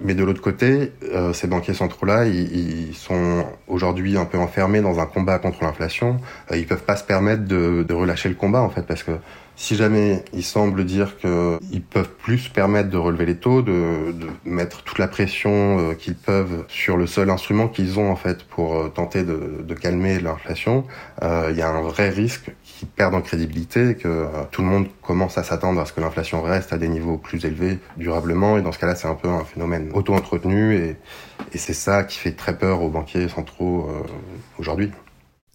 Mais 0.00 0.14
de 0.14 0.22
l'autre 0.22 0.40
côté, 0.40 0.92
euh, 1.12 1.32
ces 1.32 1.48
banquiers 1.48 1.74
centraux-là, 1.74 2.26
ils, 2.26 2.88
ils, 2.88 2.94
sont 2.94 3.44
aujourd'hui 3.66 4.16
un 4.16 4.26
peu 4.26 4.38
enfermés 4.38 4.80
dans 4.80 5.00
un 5.00 5.06
combat 5.06 5.38
contre 5.38 5.64
l'inflation. 5.64 6.18
Euh, 6.52 6.56
ils 6.56 6.66
peuvent 6.66 6.84
pas 6.84 6.96
se 6.96 7.04
permettre 7.04 7.44
de, 7.44 7.84
de 7.86 7.94
relâcher 7.94 8.28
le 8.28 8.36
combat 8.36 8.62
en 8.62 8.70
fait, 8.70 8.82
parce 8.82 9.02
que 9.02 9.12
si 9.58 9.74
jamais 9.74 10.22
il 10.32 10.44
semble 10.44 10.84
dire 10.84 11.16
qu'ils 11.18 11.82
peuvent 11.82 12.14
plus 12.22 12.38
se 12.38 12.50
permettre 12.50 12.90
de 12.90 12.96
relever 12.96 13.26
les 13.26 13.34
taux, 13.34 13.60
de, 13.60 14.12
de 14.12 14.28
mettre 14.44 14.84
toute 14.84 14.98
la 14.98 15.08
pression 15.08 15.80
euh, 15.80 15.94
qu'ils 15.94 16.14
peuvent 16.14 16.64
sur 16.68 16.96
le 16.96 17.08
seul 17.08 17.28
instrument 17.28 17.66
qu'ils 17.66 17.98
ont 17.98 18.08
en 18.08 18.14
fait 18.14 18.44
pour 18.44 18.76
euh, 18.76 18.88
tenter 18.88 19.24
de, 19.24 19.64
de 19.66 19.74
calmer 19.74 20.20
l'inflation, 20.20 20.84
euh, 21.24 21.48
il 21.50 21.58
y 21.58 21.62
a 21.62 21.68
un 21.68 21.82
vrai 21.82 22.08
risque 22.08 22.52
qu'ils 22.78 22.88
perdent 22.88 23.14
en 23.14 23.22
crédibilité, 23.22 23.96
que 23.96 24.06
euh, 24.06 24.26
tout 24.52 24.62
le 24.62 24.68
monde 24.68 24.86
commence 25.02 25.36
à 25.36 25.42
s'attendre 25.42 25.80
à 25.80 25.84
ce 25.84 25.92
que 25.92 26.00
l'inflation 26.00 26.42
reste 26.42 26.72
à 26.72 26.78
des 26.78 26.88
niveaux 26.88 27.18
plus 27.18 27.44
élevés 27.44 27.80
durablement. 27.96 28.56
Et 28.56 28.62
dans 28.62 28.70
ce 28.70 28.78
cas-là, 28.78 28.94
c'est 28.94 29.08
un 29.08 29.16
peu 29.16 29.28
un 29.28 29.44
phénomène 29.44 29.90
auto-entretenu 29.94 30.76
et, 30.76 30.96
et 31.52 31.58
c'est 31.58 31.74
ça 31.74 32.04
qui 32.04 32.18
fait 32.18 32.32
très 32.32 32.56
peur 32.56 32.82
aux 32.82 32.88
banquiers 32.88 33.28
centraux 33.28 33.88
euh, 33.90 34.06
aujourd'hui. 34.58 34.92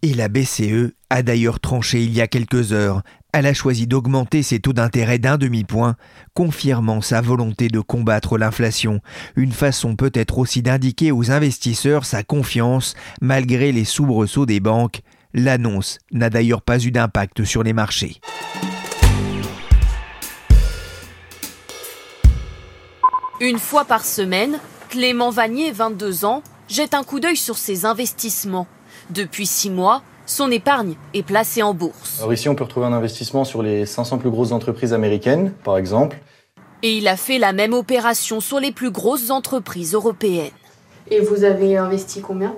Et 0.02 0.14
la 0.14 0.28
BCE 0.28 0.92
a 1.10 1.24
d'ailleurs 1.24 1.62
tranché 1.62 2.04
il 2.04 2.14
y 2.14 2.20
a 2.20 2.28
quelques 2.28 2.74
heures. 2.74 3.04
Elle 3.32 3.46
a 3.46 3.54
choisi 3.54 3.88
d'augmenter 3.88 4.44
ses 4.44 4.60
taux 4.60 4.74
d'intérêt 4.74 5.18
d'un 5.18 5.38
demi-point, 5.38 5.96
confirmant 6.34 7.00
sa 7.00 7.22
volonté 7.22 7.70
de 7.70 7.80
combattre 7.80 8.38
l'inflation, 8.38 9.00
une 9.38 9.54
façon 9.54 9.96
peut-être 9.96 10.40
aussi 10.40 10.62
d'indiquer 10.62 11.14
aux 11.14 11.32
investisseurs 11.32 12.04
sa 12.04 12.22
confiance 12.22 12.96
malgré 13.22 13.72
les 13.72 13.86
soubresauts 13.86 14.46
des 14.46 14.60
banques. 14.60 15.02
L'annonce 15.36 15.98
n'a 16.12 16.30
d'ailleurs 16.30 16.62
pas 16.62 16.78
eu 16.78 16.92
d'impact 16.92 17.44
sur 17.44 17.64
les 17.64 17.74
marchés. 17.74 18.22
Une 23.42 23.58
fois 23.58 23.84
par 23.86 24.06
semaine, 24.06 24.60
Clément 24.90 25.32
Vanier, 25.32 25.72
22 25.72 26.26
ans, 26.26 26.44
jette 26.70 26.94
un 26.94 27.04
coup 27.04 27.20
d'œil 27.20 27.36
sur 27.36 27.58
ses 27.58 27.86
investissements. 27.86 28.68
Depuis 29.10 29.48
six 29.48 29.72
mois, 29.72 30.04
son 30.28 30.52
épargne 30.52 30.94
est 31.16 31.24
placée 31.24 31.64
en 31.64 31.74
bourse. 31.74 32.20
Alors 32.20 32.32
ici, 32.32 32.48
on 32.48 32.54
peut 32.54 32.66
retrouver 32.66 32.86
un 32.86 32.94
investissement 32.94 33.44
sur 33.44 33.64
les 33.64 33.88
500 33.88 34.20
plus 34.20 34.30
grosses 34.30 34.52
entreprises 34.52 34.94
américaines, 34.94 35.52
par 35.64 35.78
exemple. 35.78 36.20
Et 36.84 36.98
il 36.98 37.08
a 37.08 37.18
fait 37.18 37.40
la 37.40 37.54
même 37.54 37.74
opération 37.74 38.40
sur 38.40 38.60
les 38.60 38.72
plus 38.72 38.92
grosses 38.92 39.32
entreprises 39.32 39.96
européennes. 39.96 40.52
Et 41.10 41.22
vous 41.22 41.44
avez 41.44 41.76
investi 41.76 42.22
combien? 42.22 42.56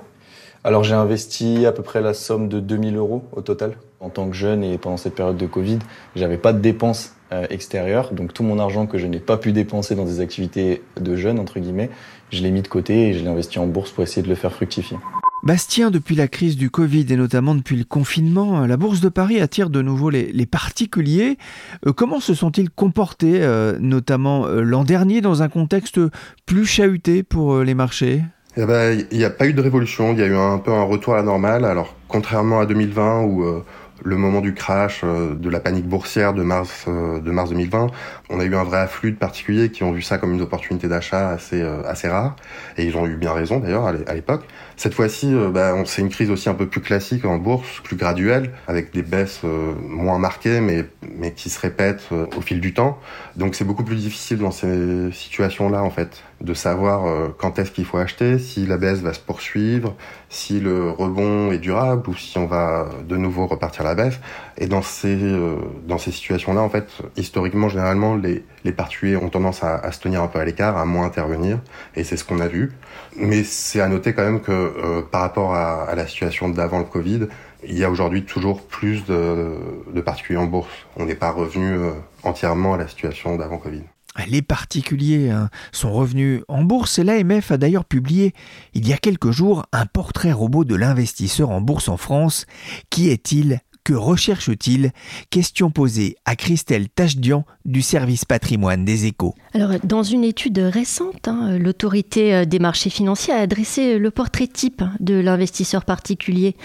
Alors 0.66 0.82
j'ai 0.82 0.94
investi 0.94 1.64
à 1.64 1.70
peu 1.70 1.84
près 1.84 2.00
la 2.00 2.12
somme 2.12 2.48
de 2.48 2.58
2000 2.58 2.96
euros 2.96 3.22
au 3.30 3.40
total. 3.40 3.76
En 4.00 4.10
tant 4.10 4.28
que 4.28 4.34
jeune 4.34 4.64
et 4.64 4.78
pendant 4.78 4.96
cette 4.96 5.14
période 5.14 5.36
de 5.36 5.46
Covid, 5.46 5.78
j'avais 6.16 6.38
pas 6.38 6.52
de 6.52 6.58
dépenses 6.58 7.14
euh, 7.30 7.46
extérieures, 7.50 8.12
donc 8.12 8.34
tout 8.34 8.42
mon 8.42 8.58
argent 8.58 8.88
que 8.88 8.98
je 8.98 9.06
n'ai 9.06 9.20
pas 9.20 9.36
pu 9.36 9.52
dépenser 9.52 9.94
dans 9.94 10.04
des 10.04 10.18
activités 10.18 10.82
de 11.00 11.14
jeunes 11.14 11.38
entre 11.38 11.60
guillemets, 11.60 11.88
je 12.30 12.42
l'ai 12.42 12.50
mis 12.50 12.62
de 12.62 12.68
côté 12.68 13.10
et 13.10 13.14
je 13.14 13.22
l'ai 13.22 13.28
investi 13.28 13.60
en 13.60 13.68
bourse 13.68 13.92
pour 13.92 14.02
essayer 14.02 14.22
de 14.22 14.28
le 14.28 14.34
faire 14.34 14.52
fructifier. 14.52 14.96
Bastien, 15.44 15.92
depuis 15.92 16.16
la 16.16 16.26
crise 16.26 16.56
du 16.56 16.70
Covid 16.70 17.06
et 17.10 17.16
notamment 17.16 17.54
depuis 17.54 17.76
le 17.76 17.84
confinement, 17.84 18.66
la 18.66 18.76
Bourse 18.76 19.00
de 19.00 19.08
Paris 19.08 19.38
attire 19.40 19.70
de 19.70 19.80
nouveau 19.80 20.10
les, 20.10 20.46
particuliers. 20.46 21.38
Euh, 21.86 21.92
comment 21.92 22.18
se 22.18 22.34
sont-ils 22.34 22.68
comportés, 22.68 23.42
euh, 23.42 23.78
notamment 23.78 24.46
euh, 24.46 24.62
l'an 24.62 24.82
dernier, 24.82 25.20
dans 25.20 25.44
un 25.44 25.48
contexte 25.48 26.00
plus 26.46 26.66
chahuté 26.66 27.22
pour 27.22 27.54
euh, 27.54 27.62
les 27.62 27.74
marchés? 27.74 28.24
Il 28.56 28.64
n'y 28.64 28.72
eh 28.72 29.18
ben, 29.18 29.24
a 29.24 29.30
pas 29.30 29.46
eu 29.46 29.52
de 29.52 29.60
révolution, 29.60 30.12
il 30.12 30.18
y 30.18 30.22
a 30.22 30.26
eu 30.26 30.36
un 30.36 30.56
peu 30.56 30.72
un 30.72 30.84
retour 30.84 31.12
à 31.12 31.18
la 31.18 31.22
normale. 31.22 31.66
Alors, 31.66 31.94
contrairement 32.08 32.58
à 32.58 32.64
2020 32.64 33.20
où 33.22 33.44
euh, 33.44 33.62
le 34.02 34.16
moment 34.16 34.40
du 34.40 34.54
crash, 34.54 35.02
euh, 35.04 35.34
de 35.34 35.50
la 35.50 35.60
panique 35.60 35.86
boursière 35.86 36.32
de 36.32 36.42
mars, 36.42 36.84
euh, 36.88 37.20
de 37.20 37.30
mars 37.30 37.50
2020, 37.50 37.88
on 38.30 38.40
a 38.40 38.44
eu 38.44 38.54
un 38.54 38.64
vrai 38.64 38.78
afflux 38.78 39.12
de 39.12 39.16
particuliers 39.16 39.70
qui 39.70 39.84
ont 39.84 39.92
vu 39.92 40.02
ça 40.02 40.18
comme 40.18 40.32
une 40.32 40.40
opportunité 40.40 40.88
d'achat 40.88 41.30
assez, 41.30 41.60
euh, 41.60 41.82
assez 41.86 42.08
rare. 42.08 42.36
Et 42.78 42.84
ils 42.84 42.96
ont 42.96 43.06
eu 43.06 43.16
bien 43.16 43.32
raison 43.32 43.58
d'ailleurs 43.58 43.86
à 43.86 44.14
l'époque. 44.14 44.44
Cette 44.76 44.94
fois-ci, 44.94 45.34
bah, 45.52 45.74
c'est 45.86 46.02
une 46.02 46.10
crise 46.10 46.30
aussi 46.30 46.48
un 46.48 46.54
peu 46.54 46.66
plus 46.66 46.80
classique 46.80 47.24
en 47.24 47.38
bourse, 47.38 47.80
plus 47.82 47.96
graduelle, 47.96 48.52
avec 48.68 48.92
des 48.92 49.02
baisses 49.02 49.40
moins 49.80 50.18
marquées, 50.18 50.60
mais, 50.60 50.84
mais 51.18 51.32
qui 51.32 51.48
se 51.48 51.58
répètent 51.58 52.08
au 52.36 52.40
fil 52.40 52.60
du 52.60 52.74
temps. 52.74 52.98
Donc 53.36 53.54
c'est 53.54 53.64
beaucoup 53.64 53.84
plus 53.84 53.96
difficile 53.96 54.38
dans 54.38 54.50
ces 54.50 55.10
situations-là, 55.12 55.82
en 55.82 55.90
fait, 55.90 56.22
de 56.42 56.52
savoir 56.52 57.32
quand 57.38 57.58
est-ce 57.58 57.70
qu'il 57.70 57.86
faut 57.86 57.98
acheter, 57.98 58.38
si 58.38 58.66
la 58.66 58.76
baisse 58.76 59.00
va 59.00 59.14
se 59.14 59.20
poursuivre, 59.20 59.96
si 60.28 60.60
le 60.60 60.90
rebond 60.90 61.52
est 61.52 61.58
durable 61.58 62.08
ou 62.08 62.14
si 62.14 62.36
on 62.36 62.46
va 62.46 62.88
de 63.08 63.16
nouveau 63.16 63.46
repartir 63.46 63.84
la 63.84 63.94
baisse. 63.94 64.20
Et 64.58 64.66
dans 64.66 64.82
ces, 64.82 65.16
euh, 65.22 65.56
dans 65.86 65.98
ces 65.98 66.10
situations-là, 66.10 66.60
en 66.60 66.68
fait, 66.68 66.88
historiquement, 67.16 67.68
généralement, 67.68 68.16
les, 68.16 68.44
les 68.64 68.72
particuliers 68.72 69.16
ont 69.16 69.28
tendance 69.28 69.62
à, 69.62 69.76
à 69.76 69.92
se 69.92 70.00
tenir 70.00 70.22
un 70.22 70.28
peu 70.28 70.38
à 70.38 70.44
l'écart, 70.44 70.76
à 70.76 70.84
moins 70.84 71.06
intervenir. 71.06 71.60
Et 71.94 72.04
c'est 72.04 72.16
ce 72.16 72.24
qu'on 72.24 72.40
a 72.40 72.48
vu. 72.48 72.72
Mais 73.16 73.44
c'est 73.44 73.80
à 73.80 73.88
noter 73.88 74.14
quand 74.14 74.24
même 74.24 74.40
que 74.40 74.65
euh, 74.66 75.02
par 75.02 75.22
rapport 75.22 75.54
à, 75.54 75.94
la 75.94 76.06
situation 76.06 76.48
d'avant 76.48 76.78
le 76.78 76.84
Covid, 76.84 77.26
il 77.66 77.78
y 77.78 77.84
a 77.84 77.90
aujourd'hui 77.90 78.24
toujours 78.24 78.62
plus 78.62 79.04
de, 79.04 80.00
particuliers 80.04 80.38
en 80.38 80.46
bourse. 80.46 80.70
On 80.96 81.06
n'est 81.06 81.14
pas 81.14 81.30
revenu 81.30 81.72
euh, 81.72 81.92
entièrement 82.22 82.74
à 82.74 82.76
la 82.76 82.88
situation 82.88 83.36
d'avant 83.36 83.58
Covid. 83.58 83.82
Les 84.28 84.40
particuliers 84.40 85.30
hein, 85.30 85.50
sont 85.72 85.92
revenus 85.92 86.42
en 86.48 86.62
bourse 86.62 86.98
et 86.98 87.04
l'AMF 87.04 87.50
a 87.50 87.58
d'ailleurs 87.58 87.84
publié 87.84 88.32
il 88.72 88.88
y 88.88 88.94
a 88.94 88.96
quelques 88.96 89.30
jours 89.30 89.66
un 89.72 89.84
portrait 89.84 90.32
robot 90.32 90.64
de 90.64 90.74
l'investisseur 90.74 91.50
en 91.50 91.60
bourse 91.60 91.88
en 91.88 91.98
France. 91.98 92.46
Qui 92.88 93.10
est-il? 93.10 93.60
Que 93.86 93.94
recherche-t-il? 93.94 94.90
Question 95.30 95.70
posée 95.70 96.16
à 96.24 96.34
Christelle 96.34 96.88
Tachdian 96.88 97.44
du 97.64 97.82
service 97.82 98.24
patrimoine 98.24 98.84
des 98.84 99.06
échos. 99.06 99.36
Alors, 99.54 99.74
dans 99.84 100.02
une 100.02 100.24
étude 100.24 100.58
récente, 100.58 101.28
hein, 101.28 101.56
l'autorité 101.56 102.34
euh, 102.34 102.44
des 102.44 102.58
marchés 102.58 102.90
financiers 102.90 103.32
a 103.32 103.46
dressé 103.46 104.00
le 104.00 104.10
portrait 104.10 104.48
type 104.48 104.82
de 104.98 105.14
l'investisseur 105.14 105.84
particulier. 105.84 106.56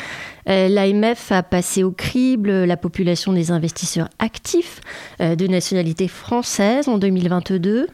Euh, 0.50 0.68
L'AMF 0.68 1.32
a 1.32 1.44
passé 1.44 1.84
au 1.84 1.92
crible 1.92 2.64
la 2.64 2.76
population 2.76 3.34
des 3.34 3.52
investisseurs 3.52 4.10
actifs 4.18 4.82
euh, 5.22 5.36
de 5.36 5.46
nationalité 5.46 6.08
française 6.08 6.88
en 6.88 6.98
2022. 6.98 7.86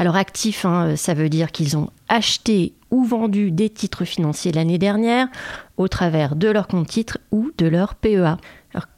Alors 0.00 0.16
actifs, 0.16 0.64
hein, 0.64 0.96
ça 0.96 1.14
veut 1.14 1.28
dire 1.28 1.52
qu'ils 1.52 1.76
ont 1.76 1.90
acheté 2.08 2.74
ou 2.90 3.04
vendu 3.04 3.52
des 3.52 3.70
titres 3.70 4.04
financiers 4.04 4.52
l'année 4.52 4.78
dernière 4.78 5.28
au 5.76 5.88
travers 5.88 6.36
de 6.36 6.48
leur 6.48 6.68
compte 6.68 6.88
titre 6.88 7.18
ou 7.30 7.50
de 7.58 7.66
leur 7.66 7.94
PEA. 7.94 8.36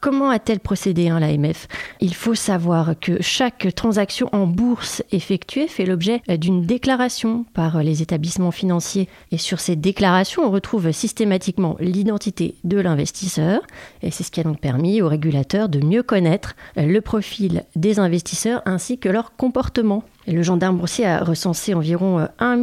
Comment 0.01 0.31
a-t-elle 0.31 0.61
procédé 0.61 1.09
hein, 1.09 1.21
l'AMF 1.21 1.67
Il 2.01 2.15
faut 2.15 2.35
savoir 2.35 2.95
que 3.01 3.21
chaque 3.23 3.75
transaction 3.75 4.29
en 4.33 4.47
bourse 4.47 5.03
effectuée 5.13 5.69
fait 5.69 5.87
l'objet 5.87 6.23
d'une 6.29 6.63
déclaration 6.63 7.45
par 7.55 7.83
les 7.83 8.03
établissements 8.03 8.51
financiers. 8.51 9.09
Et 9.31 9.39
sur 9.39 9.61
cette 9.61 9.81
déclaration, 9.81 10.43
on 10.45 10.51
retrouve 10.51 10.93
systématiquement 10.93 11.77
l'identité 11.81 12.55
de 12.65 12.79
l'investisseur. 12.79 13.63
Et 14.03 14.11
c'est 14.11 14.25
ce 14.25 14.31
qui 14.31 14.41
a 14.41 14.45
donc 14.45 14.61
permis 14.61 15.03
aux 15.03 15.09
régulateurs 15.09 15.69
de 15.69 15.85
mieux 15.85 16.03
connaître 16.03 16.55
le 16.77 17.01
profil 17.01 17.65
des 17.77 17.99
investisseurs 17.99 18.63
ainsi 18.67 18.99
que 18.99 19.09
leur 19.09 19.37
comportement. 19.37 20.05
Le 20.27 20.43
gendarme 20.43 20.79
boursier 20.79 21.07
a 21.07 21.23
recensé 21.23 21.75
environ 21.75 22.29
1 22.39 22.63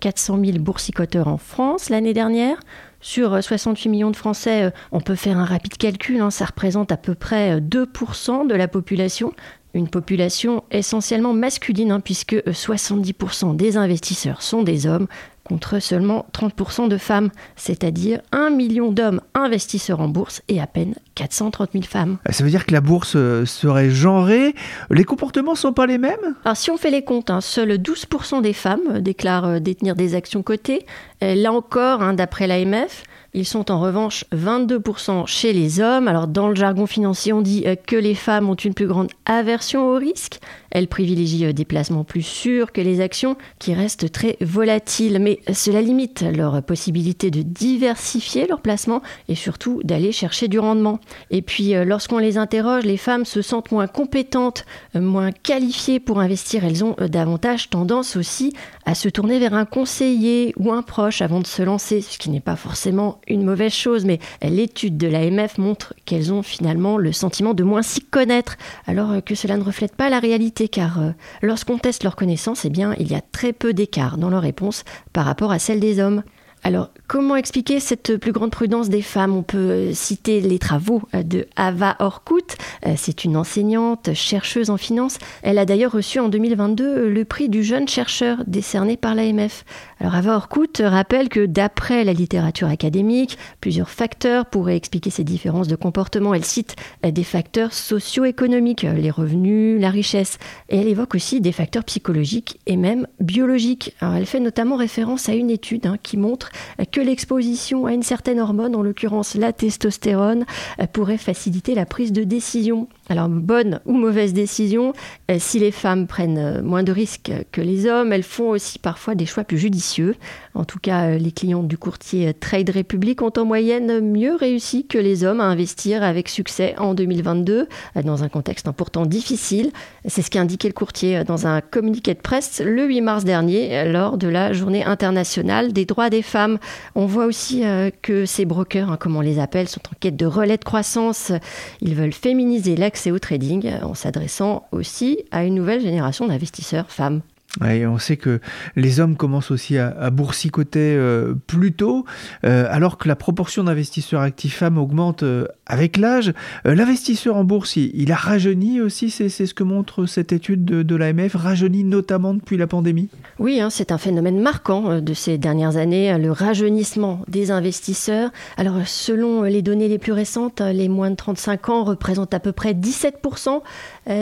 400 0.00 0.38
000 0.44 0.58
boursicoteurs 0.58 1.28
en 1.28 1.38
France 1.38 1.88
l'année 1.88 2.12
dernière. 2.12 2.58
Sur 3.00 3.42
68 3.42 3.88
millions 3.88 4.10
de 4.10 4.16
Français, 4.16 4.64
euh, 4.64 4.70
on 4.90 5.00
peut 5.00 5.14
faire 5.14 5.38
un 5.38 5.44
rapide 5.44 5.76
calcul, 5.76 6.20
hein. 6.20 6.30
ça 6.30 6.46
représente 6.46 6.90
à 6.90 6.96
peu 6.96 7.14
près 7.14 7.60
2% 7.60 8.44
euh, 8.44 8.48
de 8.48 8.54
la 8.54 8.66
population. 8.66 9.32
Une 9.74 9.88
population 9.88 10.64
essentiellement 10.72 11.32
masculine, 11.32 11.92
hein, 11.92 12.00
puisque 12.00 12.34
70% 12.34 13.50
euh, 13.50 13.54
des 13.54 13.76
investisseurs 13.76 14.42
sont 14.42 14.62
des 14.62 14.86
hommes, 14.86 15.06
contre 15.48 15.80
seulement 15.80 16.26
30% 16.32 16.88
de 16.88 16.96
femmes, 16.96 17.30
c'est-à-dire 17.56 18.20
1 18.32 18.50
million 18.50 18.92
d'hommes 18.92 19.20
investisseurs 19.34 20.00
en 20.00 20.08
bourse 20.08 20.42
et 20.48 20.60
à 20.60 20.66
peine 20.66 20.94
430 21.14 21.70
000 21.72 21.84
femmes. 21.84 22.18
Ça 22.30 22.44
veut 22.44 22.50
dire 22.50 22.66
que 22.66 22.72
la 22.72 22.80
bourse 22.80 23.16
serait 23.44 23.90
genrée 23.90 24.54
Les 24.90 25.04
comportements 25.04 25.52
ne 25.52 25.56
sont 25.56 25.72
pas 25.72 25.86
les 25.86 25.98
mêmes? 25.98 26.36
Alors 26.44 26.56
si 26.56 26.70
on 26.70 26.76
fait 26.76 26.90
les 26.90 27.02
comptes, 27.02 27.30
hein, 27.30 27.40
seuls 27.40 27.72
12% 27.72 28.42
des 28.42 28.52
femmes 28.52 29.00
déclarent 29.00 29.60
détenir 29.60 29.96
des 29.96 30.14
actions 30.14 30.42
cotées. 30.42 30.86
Là 31.20 31.52
encore, 31.52 32.00
d'après 32.14 32.46
l'AMF, 32.46 33.02
ils 33.34 33.46
sont 33.46 33.70
en 33.70 33.80
revanche 33.80 34.24
22% 34.34 35.26
chez 35.26 35.52
les 35.52 35.80
hommes. 35.80 36.08
Alors 36.08 36.26
dans 36.28 36.48
le 36.48 36.54
jargon 36.54 36.86
financier, 36.86 37.32
on 37.32 37.42
dit 37.42 37.64
euh, 37.66 37.76
que 37.76 37.96
les 37.96 38.14
femmes 38.14 38.48
ont 38.48 38.54
une 38.54 38.74
plus 38.74 38.86
grande 38.86 39.10
aversion 39.26 39.86
au 39.86 39.96
risque. 39.96 40.40
Elles 40.70 40.88
privilégient 40.88 41.46
euh, 41.46 41.52
des 41.52 41.64
placements 41.64 42.04
plus 42.04 42.22
sûrs 42.22 42.72
que 42.72 42.80
les 42.80 43.00
actions 43.00 43.36
qui 43.58 43.74
restent 43.74 44.10
très 44.10 44.36
volatiles. 44.40 45.18
Mais 45.20 45.40
cela 45.52 45.80
limite 45.80 46.22
leur 46.22 46.62
possibilité 46.62 47.30
de 47.30 47.42
diversifier 47.42 48.46
leurs 48.46 48.60
placements 48.60 49.02
et 49.28 49.34
surtout 49.34 49.80
d'aller 49.84 50.12
chercher 50.12 50.48
du 50.48 50.58
rendement. 50.58 51.00
Et 51.30 51.42
puis 51.42 51.74
euh, 51.74 51.84
lorsqu'on 51.84 52.18
les 52.18 52.38
interroge, 52.38 52.84
les 52.84 52.96
femmes 52.96 53.24
se 53.24 53.42
sentent 53.42 53.72
moins 53.72 53.86
compétentes, 53.86 54.64
moins 54.94 55.32
qualifiées 55.32 56.00
pour 56.00 56.20
investir. 56.20 56.64
Elles 56.64 56.84
ont 56.84 56.96
davantage 57.08 57.70
tendance 57.70 58.16
aussi 58.16 58.52
à 58.84 58.94
se 58.94 59.08
tourner 59.08 59.38
vers 59.38 59.54
un 59.54 59.64
conseiller 59.64 60.54
ou 60.56 60.72
un 60.72 60.82
proche 60.82 61.22
avant 61.22 61.40
de 61.40 61.46
se 61.46 61.62
lancer, 61.62 62.00
ce 62.00 62.18
qui 62.18 62.30
n'est 62.30 62.40
pas 62.40 62.56
forcément 62.56 63.20
une 63.26 63.44
mauvaise 63.44 63.72
chose, 63.72 64.04
mais 64.04 64.18
l'étude 64.42 64.96
de 64.96 65.06
l'AMF 65.06 65.58
montre 65.58 65.94
qu'elles 66.04 66.32
ont 66.32 66.42
finalement 66.42 66.96
le 66.96 67.12
sentiment 67.12 67.54
de 67.54 67.62
moins 67.62 67.82
s'y 67.82 68.00
connaître, 68.00 68.56
alors 68.86 69.22
que 69.24 69.34
cela 69.34 69.56
ne 69.56 69.62
reflète 69.62 69.94
pas 69.94 70.10
la 70.10 70.18
réalité, 70.18 70.57
car 70.66 71.00
euh, 71.00 71.10
lorsqu'on 71.42 71.78
teste 71.78 72.02
leur 72.02 72.16
connaissance, 72.16 72.64
eh 72.64 72.70
bien, 72.70 72.96
il 72.98 73.08
y 73.08 73.14
a 73.14 73.20
très 73.20 73.52
peu 73.52 73.72
d'écart 73.72 74.18
dans 74.18 74.30
leur 74.30 74.42
réponse 74.42 74.82
par 75.12 75.24
rapport 75.24 75.52
à 75.52 75.60
celle 75.60 75.78
des 75.78 76.00
hommes. 76.00 76.24
Alors, 76.64 76.90
comment 77.06 77.36
expliquer 77.36 77.80
cette 77.80 78.16
plus 78.16 78.32
grande 78.32 78.50
prudence 78.50 78.88
des 78.88 79.02
femmes? 79.02 79.36
On 79.36 79.42
peut 79.42 79.58
euh, 79.58 79.92
citer 79.92 80.40
les 80.40 80.58
travaux 80.58 81.02
euh, 81.14 81.22
de 81.22 81.46
Ava 81.56 81.96
Orkut. 82.00 82.56
Euh, 82.86 82.94
c'est 82.96 83.24
une 83.24 83.36
enseignante, 83.36 84.12
chercheuse 84.14 84.70
en 84.70 84.76
finance. 84.76 85.18
Elle 85.42 85.58
a 85.58 85.64
d'ailleurs 85.64 85.92
reçu 85.92 86.18
en 86.18 86.28
2022 86.28 87.08
le 87.08 87.24
prix 87.24 87.48
du 87.48 87.62
jeune 87.62 87.88
chercheur 87.88 88.38
décerné 88.46 88.96
par 88.96 89.14
l'AMF. 89.14 89.64
Alors, 90.00 90.14
Ava 90.14 90.36
Orkut 90.36 90.80
rappelle 90.80 91.28
que 91.28 91.44
d'après 91.44 92.04
la 92.04 92.12
littérature 92.12 92.68
académique, 92.68 93.36
plusieurs 93.60 93.90
facteurs 93.90 94.46
pourraient 94.46 94.76
expliquer 94.76 95.10
ces 95.10 95.24
différences 95.24 95.66
de 95.66 95.74
comportement. 95.74 96.34
Elle 96.34 96.44
cite 96.44 96.76
des 97.02 97.24
facteurs 97.24 97.72
socio-économiques, 97.72 98.82
les 98.82 99.10
revenus, 99.10 99.80
la 99.80 99.90
richesse. 99.90 100.38
Et 100.68 100.78
elle 100.78 100.88
évoque 100.88 101.16
aussi 101.16 101.40
des 101.40 101.50
facteurs 101.50 101.82
psychologiques 101.84 102.60
et 102.66 102.76
même 102.76 103.08
biologiques. 103.18 103.96
Elle 104.00 104.26
fait 104.26 104.40
notamment 104.40 104.76
référence 104.76 105.28
à 105.28 105.34
une 105.34 105.50
étude 105.50 105.86
hein, 105.86 105.96
qui 106.02 106.16
montre 106.16 106.50
que 106.92 107.00
l'exposition 107.00 107.86
à 107.86 107.92
une 107.92 108.04
certaine 108.04 108.38
hormone, 108.38 108.76
en 108.76 108.82
l'occurrence 108.82 109.34
la 109.34 109.52
testostérone, 109.52 110.44
pourrait 110.92 111.18
faciliter 111.18 111.74
la 111.74 111.86
prise 111.86 112.12
de 112.12 112.22
décision. 112.22 112.88
Alors, 113.08 113.28
bonne 113.28 113.80
ou 113.86 113.94
mauvaise 113.94 114.32
décision, 114.32 114.92
euh, 115.30 115.36
si 115.38 115.58
les 115.58 115.70
femmes 115.70 116.06
prennent 116.06 116.38
euh, 116.38 116.62
moins 116.62 116.82
de 116.82 116.92
risques 116.92 117.32
que 117.52 117.60
les 117.60 117.86
hommes, 117.86 118.12
elles 118.12 118.22
font 118.22 118.50
aussi 118.50 118.78
parfois 118.78 119.14
des 119.14 119.26
choix 119.26 119.44
plus 119.44 119.58
judicieux. 119.58 120.14
En 120.54 120.64
tout 120.64 120.78
cas, 120.78 121.10
les 121.10 121.32
clients 121.32 121.62
du 121.62 121.78
courtier 121.78 122.34
Trade 122.34 122.70
Republic 122.70 123.22
ont 123.22 123.32
en 123.36 123.44
moyenne 123.44 124.00
mieux 124.00 124.34
réussi 124.34 124.86
que 124.86 124.98
les 124.98 125.24
hommes 125.24 125.40
à 125.40 125.44
investir 125.44 126.02
avec 126.02 126.28
succès 126.28 126.74
en 126.78 126.94
2022, 126.94 127.68
dans 128.04 128.24
un 128.24 128.28
contexte 128.28 128.68
pourtant 128.72 129.06
difficile. 129.06 129.70
C'est 130.06 130.22
ce 130.22 130.30
qu'a 130.30 130.40
indiqué 130.40 130.68
le 130.68 130.74
courtier 130.74 131.24
dans 131.24 131.46
un 131.46 131.60
communiqué 131.60 132.14
de 132.14 132.20
presse 132.20 132.60
le 132.64 132.86
8 132.86 133.00
mars 133.00 133.24
dernier, 133.24 133.84
lors 133.90 134.18
de 134.18 134.28
la 134.28 134.52
Journée 134.52 134.84
internationale 134.84 135.72
des 135.72 135.84
droits 135.84 136.10
des 136.10 136.22
femmes. 136.22 136.58
On 136.94 137.06
voit 137.06 137.26
aussi 137.26 137.64
euh, 137.64 137.90
que 138.02 138.26
ces 138.26 138.44
brokers, 138.44 138.90
hein, 138.90 138.96
comme 138.98 139.16
on 139.16 139.20
les 139.20 139.38
appelle, 139.38 139.68
sont 139.68 139.80
en 139.80 139.96
quête 139.98 140.16
de 140.16 140.26
relais 140.26 140.56
de 140.56 140.64
croissance. 140.64 141.32
Ils 141.80 141.94
veulent 141.94 142.12
féminiser 142.12 142.76
l'accès 142.98 143.10
au 143.12 143.18
trading 143.20 143.66
euh, 143.66 143.86
en 143.86 143.94
s'adressant 143.94 144.66
aussi 144.72 145.22
à 145.30 145.44
une 145.44 145.54
nouvelle 145.54 145.80
génération 145.80 146.26
d'investisseurs 146.26 146.90
femmes 146.90 147.20
on 147.60 147.98
sait 147.98 148.16
que 148.16 148.40
les 148.76 149.00
hommes 149.00 149.16
commencent 149.16 149.50
aussi 149.50 149.78
à, 149.78 150.10
boursicoter 150.10 150.94
euh, 150.96 151.34
plus 151.46 151.72
tôt, 151.72 152.04
euh, 152.44 152.66
alors 152.70 152.98
que 152.98 153.08
la 153.08 153.16
proportion 153.16 153.64
d'investisseurs 153.64 154.20
actifs 154.20 154.56
femmes 154.56 154.78
augmente 154.78 155.22
euh, 155.22 155.46
avec 155.66 155.96
l'âge. 155.96 156.32
L'investisseur 156.64 157.36
en 157.36 157.44
bourse, 157.44 157.76
il, 157.76 158.12
a 158.12 158.16
rajeuni 158.16 158.80
aussi, 158.80 159.10
c'est 159.10 159.28
ce 159.28 159.54
que 159.54 159.62
montre 159.62 160.06
cette 160.06 160.32
étude 160.32 160.64
de, 160.64 160.96
l'AMF, 160.96 161.34
rajeuni 161.34 161.84
notamment 161.84 162.34
depuis 162.34 162.56
la 162.56 162.66
pandémie? 162.66 163.08
Oui, 163.38 163.60
hein, 163.60 163.70
c'est 163.70 163.92
un 163.92 163.98
phénomène 163.98 164.40
marquant 164.40 165.00
de 165.00 165.14
ces 165.14 165.36
dernières 165.36 165.76
années, 165.76 166.16
le 166.18 166.32
rajeunissement 166.32 167.20
des 167.28 167.50
investisseurs. 167.50 168.30
Alors, 168.56 168.76
selon 168.86 169.42
les 169.42 169.62
données 169.62 169.88
les 169.88 169.98
plus 169.98 170.12
récentes, 170.12 170.60
les 170.60 170.88
moins 170.88 171.10
de 171.10 171.16
35 171.16 171.68
ans 171.68 171.84
représentent 171.84 172.34
à 172.34 172.40
peu 172.40 172.52
près 172.52 172.72
17% 172.72 173.60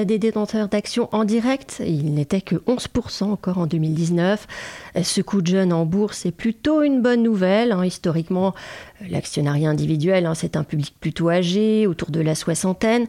des 0.05 0.19
détenteurs 0.19 0.69
d'actions 0.69 1.09
en 1.13 1.25
direct. 1.25 1.81
Il 1.87 2.15
n'était 2.15 2.41
que 2.41 2.57
11% 2.57 3.26
encore 3.33 3.59
en 3.59 3.67
2019. 3.67 4.47
Ce 5.03 5.21
coup 5.21 5.43
de 5.43 5.47
jeune 5.47 5.73
en 5.73 5.87
bourse 5.87 6.27
est 6.27 6.33
plutôt 6.33 6.83
une 6.83 7.03
bonne 7.03 7.23
nouvelle. 7.23 7.73
Hein. 7.73 7.85
Historiquement, 7.85 8.55
l'actionnariat 9.09 9.71
individuel, 9.71 10.27
hein, 10.27 10.35
c'est 10.35 10.57
un 10.57 10.65
public 10.65 10.95
plutôt 10.99 11.29
âgé, 11.29 11.87
autour 11.87 12.11
de 12.11 12.21
la 12.21 12.35
soixantaine. 12.35 13.07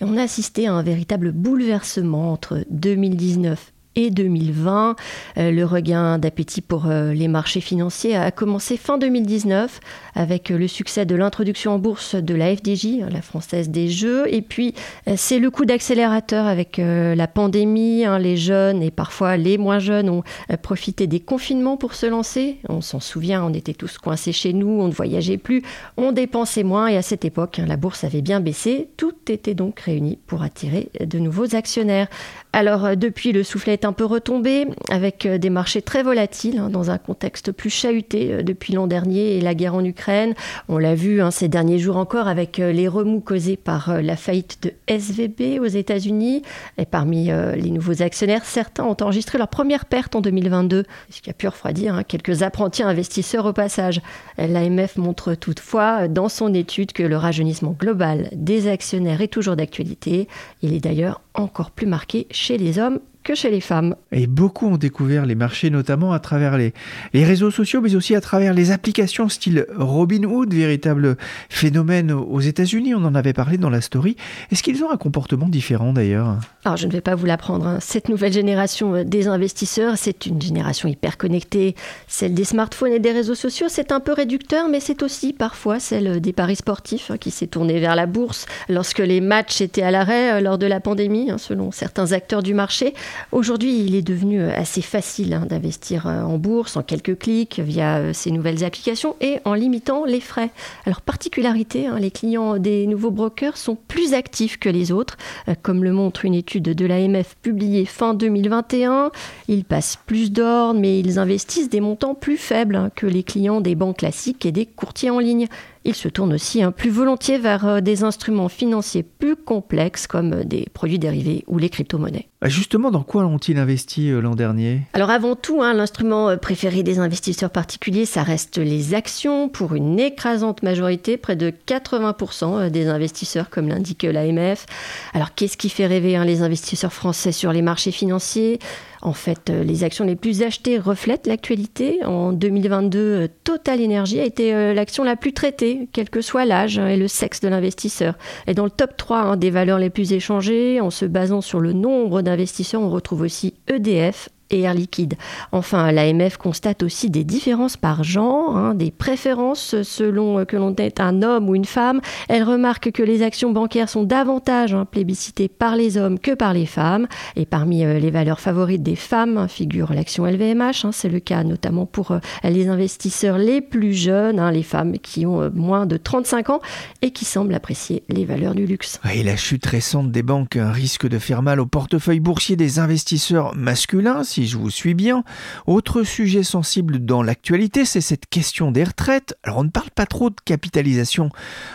Et 0.00 0.04
on 0.04 0.16
a 0.16 0.22
assisté 0.22 0.66
à 0.66 0.74
un 0.74 0.82
véritable 0.82 1.32
bouleversement 1.32 2.32
entre 2.32 2.64
2019 2.70 3.72
et 3.96 4.10
2020. 4.10 4.94
Euh, 5.38 5.50
le 5.50 5.64
regain 5.64 6.18
d'appétit 6.18 6.60
pour 6.60 6.86
euh, 6.86 7.12
les 7.12 7.28
marchés 7.28 7.60
financiers 7.60 8.16
a 8.16 8.30
commencé 8.30 8.76
fin 8.76 8.98
2019 8.98 9.80
avec 10.14 10.50
euh, 10.50 10.58
le 10.58 10.68
succès 10.68 11.06
de 11.06 11.16
l'introduction 11.16 11.72
en 11.72 11.78
bourse 11.78 12.14
de 12.14 12.34
la 12.34 12.54
FDJ, 12.54 13.00
la 13.10 13.22
Française 13.22 13.70
des 13.70 13.88
Jeux. 13.88 14.32
Et 14.32 14.42
puis, 14.42 14.74
c'est 15.16 15.38
le 15.38 15.50
coup 15.50 15.64
d'accélérateur 15.64 16.46
avec 16.46 16.76
la 16.78 17.26
pandémie. 17.26 18.04
Hein. 18.04 18.18
les 18.18 18.36
jeunes 18.36 18.82
et 18.82 18.90
parfois 18.90 19.36
les 19.36 19.56
moins 19.56 19.78
jeunes 19.78 20.10
ont 20.10 20.22
profité 20.62 21.06
des 21.06 21.20
confinements 21.20 21.76
pour 21.76 21.94
se 21.94 22.06
lancer. 22.06 22.58
On 22.68 22.80
s'en 22.80 23.00
souvient, 23.00 23.42
on 23.44 23.54
était 23.54 23.72
tous 23.72 23.98
coincés 23.98 24.32
chez 24.32 24.52
nous, 24.52 24.68
on 24.68 24.88
ne 24.88 24.92
voyageait 24.92 25.38
plus, 25.38 25.62
on 25.96 26.12
dépensait 26.12 26.62
moins. 26.62 26.88
Et 26.88 26.96
à 26.96 27.02
cette 27.02 27.24
époque, 27.24 27.58
hein, 27.58 27.66
la 27.66 27.76
bourse 27.76 28.04
avait 28.04 28.22
bien 28.22 28.40
baissé. 28.40 28.88
Tout 28.96 29.14
était 29.28 29.54
donc 29.54 29.80
réuni 29.80 30.18
pour 30.26 30.42
attirer 30.42 30.90
de 31.00 31.18
nouveaux 31.18 31.54
actionnaires. 31.54 32.08
Alors 32.56 32.86
euh, 32.86 32.94
depuis, 32.94 33.32
le 33.32 33.44
soufflet 33.44 33.74
est 33.74 33.84
un 33.84 33.92
peu 33.92 34.06
retombé, 34.06 34.66
avec 34.88 35.26
euh, 35.26 35.36
des 35.36 35.50
marchés 35.50 35.82
très 35.82 36.02
volatiles, 36.02 36.58
hein, 36.58 36.70
dans 36.70 36.90
un 36.90 36.96
contexte 36.96 37.52
plus 37.52 37.68
chahuté 37.68 38.32
euh, 38.32 38.42
depuis 38.42 38.72
l'an 38.72 38.86
dernier 38.86 39.36
et 39.36 39.42
la 39.42 39.54
guerre 39.54 39.74
en 39.74 39.84
Ukraine. 39.84 40.32
On 40.70 40.78
l'a 40.78 40.94
vu 40.94 41.20
hein, 41.20 41.30
ces 41.30 41.48
derniers 41.48 41.78
jours 41.78 41.98
encore 41.98 42.28
avec 42.28 42.56
les 42.56 42.88
remous 42.88 43.20
causés 43.20 43.58
par 43.58 44.00
la 44.00 44.16
faillite 44.16 44.62
de 44.62 44.72
SVB 44.86 45.60
aux 45.60 45.66
États-Unis. 45.66 46.44
Et 46.78 46.86
parmi 46.86 47.26
les 47.26 47.70
nouveaux 47.70 48.02
actionnaires, 48.02 48.44
certains 48.46 48.84
ont 48.84 48.96
enregistré 49.02 49.36
leur 49.36 49.48
première 49.48 49.84
perte 49.84 50.16
en 50.16 50.22
2022, 50.22 50.84
ce 51.10 51.20
qui 51.20 51.28
a 51.28 51.34
pu 51.34 51.48
refroidir 51.48 51.94
hein, 51.94 52.04
quelques 52.04 52.42
apprentis 52.42 52.82
investisseurs 52.82 53.44
au 53.44 53.52
passage. 53.52 54.00
L'AMF 54.38 54.96
montre 54.96 55.34
toutefois 55.34 56.08
dans 56.08 56.30
son 56.30 56.54
étude 56.54 56.92
que 56.92 57.02
le 57.02 57.16
rajeunissement 57.16 57.76
global 57.78 58.28
des 58.32 58.68
actionnaires 58.68 59.20
est 59.20 59.28
toujours 59.28 59.56
d'actualité. 59.56 60.28
Il 60.62 60.72
est 60.72 60.80
d'ailleurs 60.80 61.20
encore 61.36 61.70
plus 61.70 61.86
marqué 61.86 62.26
chez 62.30 62.58
les 62.58 62.78
hommes 62.78 63.00
que 63.26 63.34
chez 63.34 63.50
les 63.50 63.60
femmes. 63.60 63.96
Et 64.12 64.28
beaucoup 64.28 64.66
ont 64.66 64.76
découvert 64.76 65.26
les 65.26 65.34
marchés, 65.34 65.68
notamment 65.68 66.12
à 66.12 66.20
travers 66.20 66.56
les, 66.56 66.72
les 67.12 67.24
réseaux 67.24 67.50
sociaux, 67.50 67.80
mais 67.80 67.96
aussi 67.96 68.14
à 68.14 68.20
travers 68.20 68.54
les 68.54 68.70
applications 68.70 69.28
style 69.28 69.66
Robinhood, 69.76 70.54
véritable 70.54 71.16
phénomène 71.48 72.12
aux 72.12 72.40
États-Unis. 72.40 72.94
On 72.94 73.04
en 73.04 73.16
avait 73.16 73.32
parlé 73.32 73.58
dans 73.58 73.68
la 73.68 73.80
story. 73.80 74.16
Est-ce 74.52 74.62
qu'ils 74.62 74.84
ont 74.84 74.92
un 74.92 74.96
comportement 74.96 75.48
différent 75.48 75.92
d'ailleurs? 75.92 76.36
Alors, 76.64 76.76
je 76.76 76.86
ne 76.86 76.92
vais 76.92 77.00
pas 77.00 77.16
vous 77.16 77.26
l'apprendre. 77.26 77.66
Hein. 77.66 77.78
Cette 77.80 78.08
nouvelle 78.08 78.32
génération 78.32 78.94
euh, 78.94 79.04
des 79.04 79.26
investisseurs, 79.26 79.94
c'est 79.96 80.26
une 80.26 80.40
génération 80.40 80.88
hyper 80.88 81.18
connectée. 81.18 81.74
Celle 82.06 82.32
des 82.32 82.44
smartphones 82.44 82.92
et 82.92 83.00
des 83.00 83.12
réseaux 83.12 83.34
sociaux, 83.34 83.66
c'est 83.68 83.90
un 83.90 83.98
peu 83.98 84.12
réducteur, 84.12 84.68
mais 84.68 84.78
c'est 84.78 85.02
aussi 85.02 85.32
parfois 85.32 85.80
celle 85.80 86.20
des 86.20 86.32
paris 86.32 86.56
sportifs 86.56 87.10
hein, 87.10 87.18
qui 87.18 87.32
s'est 87.32 87.48
tournée 87.48 87.80
vers 87.80 87.96
la 87.96 88.06
bourse 88.06 88.46
lorsque 88.68 89.00
les 89.00 89.20
matchs 89.20 89.60
étaient 89.60 89.82
à 89.82 89.90
l'arrêt 89.90 90.34
euh, 90.34 90.40
lors 90.40 90.58
de 90.58 90.66
la 90.66 90.78
pandémie, 90.78 91.32
hein, 91.32 91.38
selon 91.38 91.72
certains 91.72 92.12
acteurs 92.12 92.44
du 92.44 92.54
marché. 92.54 92.94
Aujourd'hui, 93.32 93.84
il 93.84 93.94
est 93.94 94.02
devenu 94.02 94.40
euh, 94.40 94.54
assez 94.54 94.82
facile 94.82 95.34
hein, 95.34 95.46
d'investir 95.48 96.06
euh, 96.06 96.22
en 96.22 96.38
bourse 96.38 96.76
en 96.76 96.82
quelques 96.82 97.18
clics 97.18 97.60
via 97.60 97.98
euh, 97.98 98.12
ces 98.12 98.30
nouvelles 98.30 98.64
applications 98.64 99.16
et 99.20 99.38
en 99.44 99.54
limitant 99.54 100.04
les 100.04 100.20
frais. 100.20 100.50
Alors, 100.84 101.00
particularité, 101.00 101.86
hein, 101.86 101.98
les 101.98 102.10
clients 102.10 102.58
des 102.58 102.86
nouveaux 102.86 103.10
brokers 103.10 103.56
sont 103.56 103.76
plus 103.88 104.14
actifs 104.14 104.58
que 104.58 104.68
les 104.68 104.92
autres, 104.92 105.16
comme 105.62 105.84
le 105.84 105.92
montre 105.92 106.24
une 106.24 106.34
étude 106.34 106.64
de 106.64 106.86
l'AMF 106.86 107.36
publiée 107.42 107.84
fin 107.84 108.14
2021. 108.14 109.10
Ils 109.48 109.64
passent 109.64 109.98
plus 110.06 110.32
d'ordre, 110.32 110.78
mais 110.78 111.00
ils 111.00 111.18
investissent 111.18 111.70
des 111.70 111.80
montants 111.80 112.14
plus 112.14 112.36
faibles 112.36 112.76
hein, 112.76 112.90
que 112.94 113.06
les 113.06 113.22
clients 113.22 113.60
des 113.60 113.74
banques 113.74 113.98
classiques 113.98 114.46
et 114.46 114.52
des 114.52 114.66
courtiers 114.66 115.10
en 115.10 115.18
ligne. 115.18 115.46
Ils 115.86 115.94
se 115.94 116.08
tournent 116.08 116.32
aussi 116.32 116.64
hein, 116.64 116.72
plus 116.72 116.90
volontiers 116.90 117.38
vers 117.38 117.64
euh, 117.64 117.80
des 117.80 118.02
instruments 118.02 118.48
financiers 118.48 119.04
plus 119.04 119.36
complexes 119.36 120.08
comme 120.08 120.32
euh, 120.32 120.42
des 120.42 120.66
produits 120.74 120.98
dérivés 120.98 121.44
ou 121.46 121.58
les 121.58 121.68
crypto-monnaies. 121.68 122.28
Bah, 122.42 122.48
justement, 122.48 122.90
dans 122.90 123.04
quoi 123.04 123.24
ont-ils 123.24 123.56
investi 123.56 124.10
euh, 124.10 124.20
l'an 124.20 124.34
dernier? 124.34 124.80
Alors 124.94 125.10
avant 125.10 125.36
tout, 125.36 125.62
hein, 125.62 125.74
l'instrument 125.74 126.36
préféré 126.38 126.82
des 126.82 126.98
investisseurs 126.98 127.50
particuliers, 127.50 128.04
ça 128.04 128.24
reste 128.24 128.58
les 128.58 128.94
actions 128.94 129.48
pour 129.48 129.76
une 129.76 130.00
écrasante 130.00 130.64
majorité, 130.64 131.18
près 131.18 131.36
de 131.36 131.50
80% 131.50 132.68
des 132.68 132.88
investisseurs, 132.88 133.48
comme 133.48 133.68
l'indique 133.68 134.02
l'AMF. 134.02 134.66
Alors 135.14 135.36
qu'est-ce 135.36 135.56
qui 135.56 135.68
fait 135.68 135.86
rêver 135.86 136.16
hein, 136.16 136.24
les 136.24 136.42
investisseurs 136.42 136.92
français 136.92 137.30
sur 137.30 137.52
les 137.52 137.62
marchés 137.62 137.92
financiers? 137.92 138.58
En 139.06 139.12
fait, 139.12 139.50
euh, 139.50 139.62
les 139.62 139.84
actions 139.84 140.04
les 140.04 140.16
plus 140.16 140.42
achetées 140.42 140.78
reflètent 140.78 141.28
l'actualité. 141.28 142.04
En 142.04 142.32
2022, 142.32 142.98
euh, 142.98 143.28
Total 143.44 143.80
Energy 143.80 144.18
a 144.18 144.24
été 144.24 144.52
euh, 144.52 144.74
l'action 144.74 145.04
la 145.04 145.14
plus 145.14 145.32
traitée, 145.32 145.88
quel 145.92 146.10
que 146.10 146.20
soit 146.20 146.44
l'âge 146.44 146.78
et 146.78 146.96
le 146.96 147.06
sexe 147.06 147.40
de 147.40 147.46
l'investisseur. 147.46 148.14
Et 148.48 148.54
dans 148.54 148.64
le 148.64 148.70
top 148.70 148.96
3 148.96 149.18
hein, 149.18 149.36
des 149.36 149.50
valeurs 149.50 149.78
les 149.78 149.90
plus 149.90 150.12
échangées, 150.12 150.80
en 150.80 150.90
se 150.90 151.04
basant 151.04 151.40
sur 151.40 151.60
le 151.60 151.72
nombre 151.72 152.20
d'investisseurs, 152.20 152.82
on 152.82 152.90
retrouve 152.90 153.20
aussi 153.20 153.54
EDF, 153.68 154.28
et 154.50 154.62
Air 154.62 154.74
Liquide. 154.74 155.14
Enfin, 155.52 155.92
l'AMF 155.92 156.36
constate 156.36 156.82
aussi 156.82 157.10
des 157.10 157.24
différences 157.24 157.76
par 157.76 158.04
genre, 158.04 158.56
hein, 158.56 158.74
des 158.74 158.90
préférences 158.90 159.82
selon 159.82 160.44
que 160.44 160.56
l'on 160.56 160.74
est 160.76 161.00
un 161.00 161.22
homme 161.22 161.48
ou 161.48 161.54
une 161.54 161.64
femme. 161.64 162.00
Elle 162.28 162.44
remarque 162.44 162.90
que 162.92 163.02
les 163.02 163.22
actions 163.22 163.52
bancaires 163.52 163.88
sont 163.88 164.04
davantage 164.04 164.74
hein, 164.74 164.84
plébiscitées 164.84 165.48
par 165.48 165.76
les 165.76 165.96
hommes 165.96 166.18
que 166.18 166.32
par 166.34 166.54
les 166.54 166.66
femmes. 166.66 167.06
Et 167.36 167.46
parmi 167.46 167.84
euh, 167.84 167.98
les 167.98 168.10
valeurs 168.10 168.40
favorites 168.40 168.82
des 168.82 168.96
femmes 168.96 169.48
figure 169.48 169.92
l'action 169.92 170.26
LVMH. 170.26 170.84
Hein. 170.84 170.92
C'est 170.92 171.08
le 171.08 171.20
cas 171.20 171.44
notamment 171.44 171.86
pour 171.86 172.12
euh, 172.12 172.18
les 172.44 172.68
investisseurs 172.68 173.38
les 173.38 173.60
plus 173.60 173.94
jeunes, 173.94 174.46
les 174.50 174.62
femmes 174.62 174.98
qui 174.98 175.26
ont 175.26 175.42
euh, 175.42 175.50
moins 175.54 175.86
de 175.86 175.96
35 175.96 176.50
ans 176.50 176.60
et 177.02 177.10
qui 177.10 177.24
semblent 177.24 177.54
apprécier 177.54 178.02
les 178.08 178.24
valeurs 178.24 178.54
du 178.54 178.66
luxe. 178.66 179.00
Et 179.12 179.22
la 179.22 179.36
chute 179.36 179.66
récente 179.66 180.12
des 180.12 180.22
banques 180.22 180.58
risque 180.58 181.08
de 181.08 181.18
faire 181.18 181.42
mal 181.42 181.60
au 181.60 181.66
portefeuille 181.66 182.20
boursier 182.20 182.56
des 182.56 182.78
investisseurs 182.78 183.54
masculins 183.54 184.22
je 184.44 184.58
vous 184.58 184.70
suis 184.70 184.94
bien. 184.94 185.24
Autre 185.66 186.02
sujet 186.02 186.42
sensible 186.42 187.04
dans 187.04 187.22
l'actualité, 187.22 187.84
c'est 187.84 188.00
cette 188.00 188.26
question 188.26 188.70
des 188.70 188.84
retraites. 188.84 189.34
Alors 189.42 189.58
on 189.58 189.64
ne 189.64 189.70
parle 189.70 189.90
pas 189.90 190.06
trop 190.06 190.28
de 190.28 190.36
capitalisation 190.44 191.30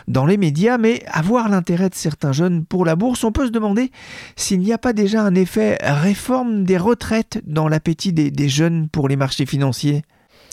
dans 0.08 0.26
les 0.26 0.38
médias, 0.38 0.78
mais 0.78 1.04
avoir 1.08 1.50
l'intérêt 1.50 1.89
de 1.89 1.95
certains 1.95 2.34
jeunes 2.34 2.65
pour 2.65 2.86
la 2.86 2.95
bourse, 2.95 3.24
on 3.24 3.32
peut 3.32 3.47
se 3.47 3.52
demander 3.52 3.91
s'il 4.36 4.60
n'y 4.60 4.74
a 4.74 4.78
pas 4.78 4.93
déjà 4.93 5.24
un 5.24 5.34
effet 5.34 5.78
réforme 5.82 6.63
des 6.63 6.78
retraites 6.78 7.41
dans 7.45 7.67
l'appétit 7.67 8.13
des 8.13 8.50
jeunes 8.50 8.89
pour 8.89 9.08
les 9.08 9.15
marchés 9.15 9.45
financiers. 9.45 10.04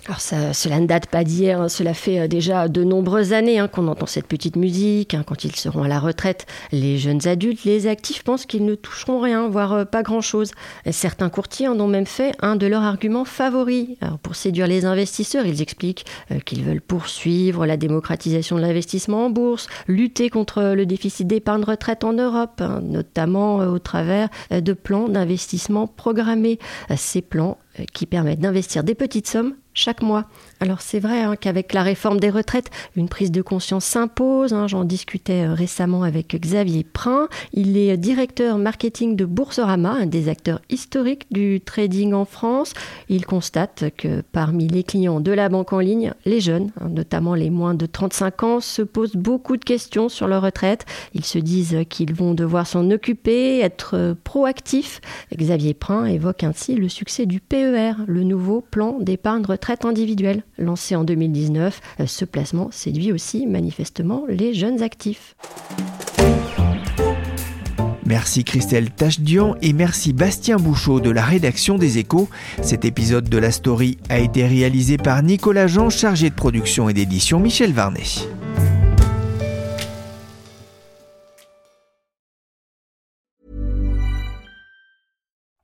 Alors 0.08 0.22
cela 0.22 0.80
ne 0.80 0.86
date 0.86 1.04
pas 1.04 1.22
d'hier, 1.22 1.60
hein. 1.60 1.68
cela 1.68 1.92
fait 1.92 2.20
euh, 2.20 2.28
déjà 2.28 2.68
de 2.68 2.82
nombreuses 2.82 3.34
années 3.34 3.58
hein, 3.58 3.68
qu'on 3.68 3.88
entend 3.88 4.06
cette 4.06 4.26
petite 4.26 4.56
musique. 4.56 5.12
Hein. 5.12 5.22
quand 5.22 5.44
ils 5.44 5.54
seront 5.54 5.82
à 5.82 5.88
la 5.88 6.00
retraite, 6.00 6.46
les 6.72 6.96
jeunes 6.96 7.28
adultes, 7.28 7.64
les 7.64 7.86
actifs 7.86 8.24
pensent 8.24 8.46
qu'ils 8.46 8.64
ne 8.64 8.74
toucheront 8.74 9.20
rien, 9.20 9.48
voire 9.48 9.74
euh, 9.74 9.84
pas 9.84 10.02
grand-chose. 10.02 10.52
Certains 10.90 11.28
courtiers 11.28 11.68
en 11.68 11.78
ont 11.78 11.88
même 11.88 12.06
fait 12.06 12.32
un 12.40 12.56
de 12.56 12.66
leurs 12.66 12.84
arguments 12.84 13.26
favoris. 13.26 13.98
pour 14.22 14.34
séduire 14.34 14.66
les 14.66 14.86
investisseurs, 14.86 15.44
ils 15.44 15.60
expliquent 15.60 16.06
euh, 16.30 16.38
qu'ils 16.40 16.64
veulent 16.64 16.80
poursuivre 16.80 17.66
la 17.66 17.76
démocratisation 17.76 18.56
de 18.56 18.62
l'investissement 18.62 19.26
en 19.26 19.30
bourse, 19.30 19.66
lutter 19.88 20.30
contre 20.30 20.72
le 20.74 20.86
déficit 20.86 21.26
d'épargne 21.26 21.64
retraite 21.64 22.02
en 22.02 22.14
Europe, 22.14 22.62
notamment 22.80 23.56
au 23.56 23.78
travers 23.78 24.30
de 24.50 24.72
plans 24.72 25.10
d'investissement 25.10 25.86
programmés. 25.86 26.58
Ces 26.96 27.20
plans 27.20 27.58
qui 27.92 28.06
permettent 28.06 28.40
d'investir 28.40 28.84
des 28.84 28.94
petites 28.94 29.28
sommes 29.28 29.54
chaque 29.78 30.02
mois. 30.02 30.24
Alors 30.60 30.80
c'est 30.80 30.98
vrai 30.98 31.22
hein, 31.22 31.36
qu'avec 31.36 31.72
la 31.72 31.84
réforme 31.84 32.18
des 32.18 32.30
retraites, 32.30 32.70
une 32.96 33.08
prise 33.08 33.30
de 33.30 33.42
conscience 33.42 33.84
s'impose. 33.84 34.52
Hein. 34.52 34.66
J'en 34.66 34.84
discutais 34.84 35.46
euh, 35.46 35.54
récemment 35.54 36.02
avec 36.02 36.34
Xavier 36.34 36.84
Prin. 36.84 37.28
Il 37.52 37.76
est 37.76 37.96
directeur 37.96 38.58
marketing 38.58 39.14
de 39.14 39.24
Boursorama, 39.24 39.90
un 39.90 40.06
des 40.06 40.28
acteurs 40.28 40.60
historiques 40.68 41.26
du 41.30 41.60
trading 41.60 42.12
en 42.12 42.24
France. 42.24 42.72
Il 43.08 43.24
constate 43.24 43.84
que 43.96 44.22
parmi 44.32 44.66
les 44.66 44.82
clients 44.82 45.20
de 45.20 45.30
la 45.30 45.48
banque 45.48 45.72
en 45.72 45.78
ligne, 45.78 46.12
les 46.24 46.40
jeunes, 46.40 46.72
hein, 46.80 46.88
notamment 46.88 47.34
les 47.36 47.50
moins 47.50 47.74
de 47.74 47.86
35 47.86 48.42
ans, 48.42 48.60
se 48.60 48.82
posent 48.82 49.16
beaucoup 49.16 49.56
de 49.56 49.64
questions 49.64 50.08
sur 50.08 50.26
leur 50.26 50.42
retraite. 50.42 50.86
Ils 51.14 51.24
se 51.24 51.38
disent 51.38 51.84
qu'ils 51.88 52.14
vont 52.14 52.34
devoir 52.34 52.66
s'en 52.66 52.90
occuper, 52.90 53.60
être 53.60 53.94
euh, 53.94 54.14
proactifs. 54.24 55.00
Xavier 55.32 55.74
Prin 55.74 56.06
évoque 56.06 56.42
ainsi 56.42 56.74
le 56.74 56.88
succès 56.88 57.26
du 57.26 57.38
PER, 57.38 57.92
le 58.08 58.24
nouveau 58.24 58.60
plan 58.60 58.98
d'épargne 58.98 59.44
retraite 59.46 59.84
individuelle 59.84 60.42
lancé 60.58 60.96
en 60.96 61.04
2019. 61.04 61.80
Euh, 62.00 62.06
ce 62.06 62.24
placement 62.24 62.70
séduit 62.70 63.12
aussi 63.12 63.46
manifestement 63.46 64.24
les 64.28 64.54
jeunes 64.54 64.82
actifs. 64.82 65.34
Merci 68.08 68.42
Christelle 68.42 68.90
Tachdian 68.90 69.54
et 69.60 69.74
merci 69.74 70.14
Bastien 70.14 70.56
Bouchot 70.56 70.98
de 70.98 71.10
la 71.10 71.22
rédaction 71.22 71.76
des 71.76 71.98
Échos. 71.98 72.30
Cet 72.62 72.86
épisode 72.86 73.28
de 73.28 73.36
la 73.36 73.50
story 73.50 73.98
a 74.08 74.18
été 74.18 74.46
réalisé 74.46 74.96
par 74.96 75.22
Nicolas 75.22 75.66
Jean, 75.66 75.90
chargé 75.90 76.30
de 76.30 76.34
production 76.34 76.88
et 76.88 76.94
d'édition 76.94 77.38
Michel 77.38 77.74
Varnet. 77.74 78.04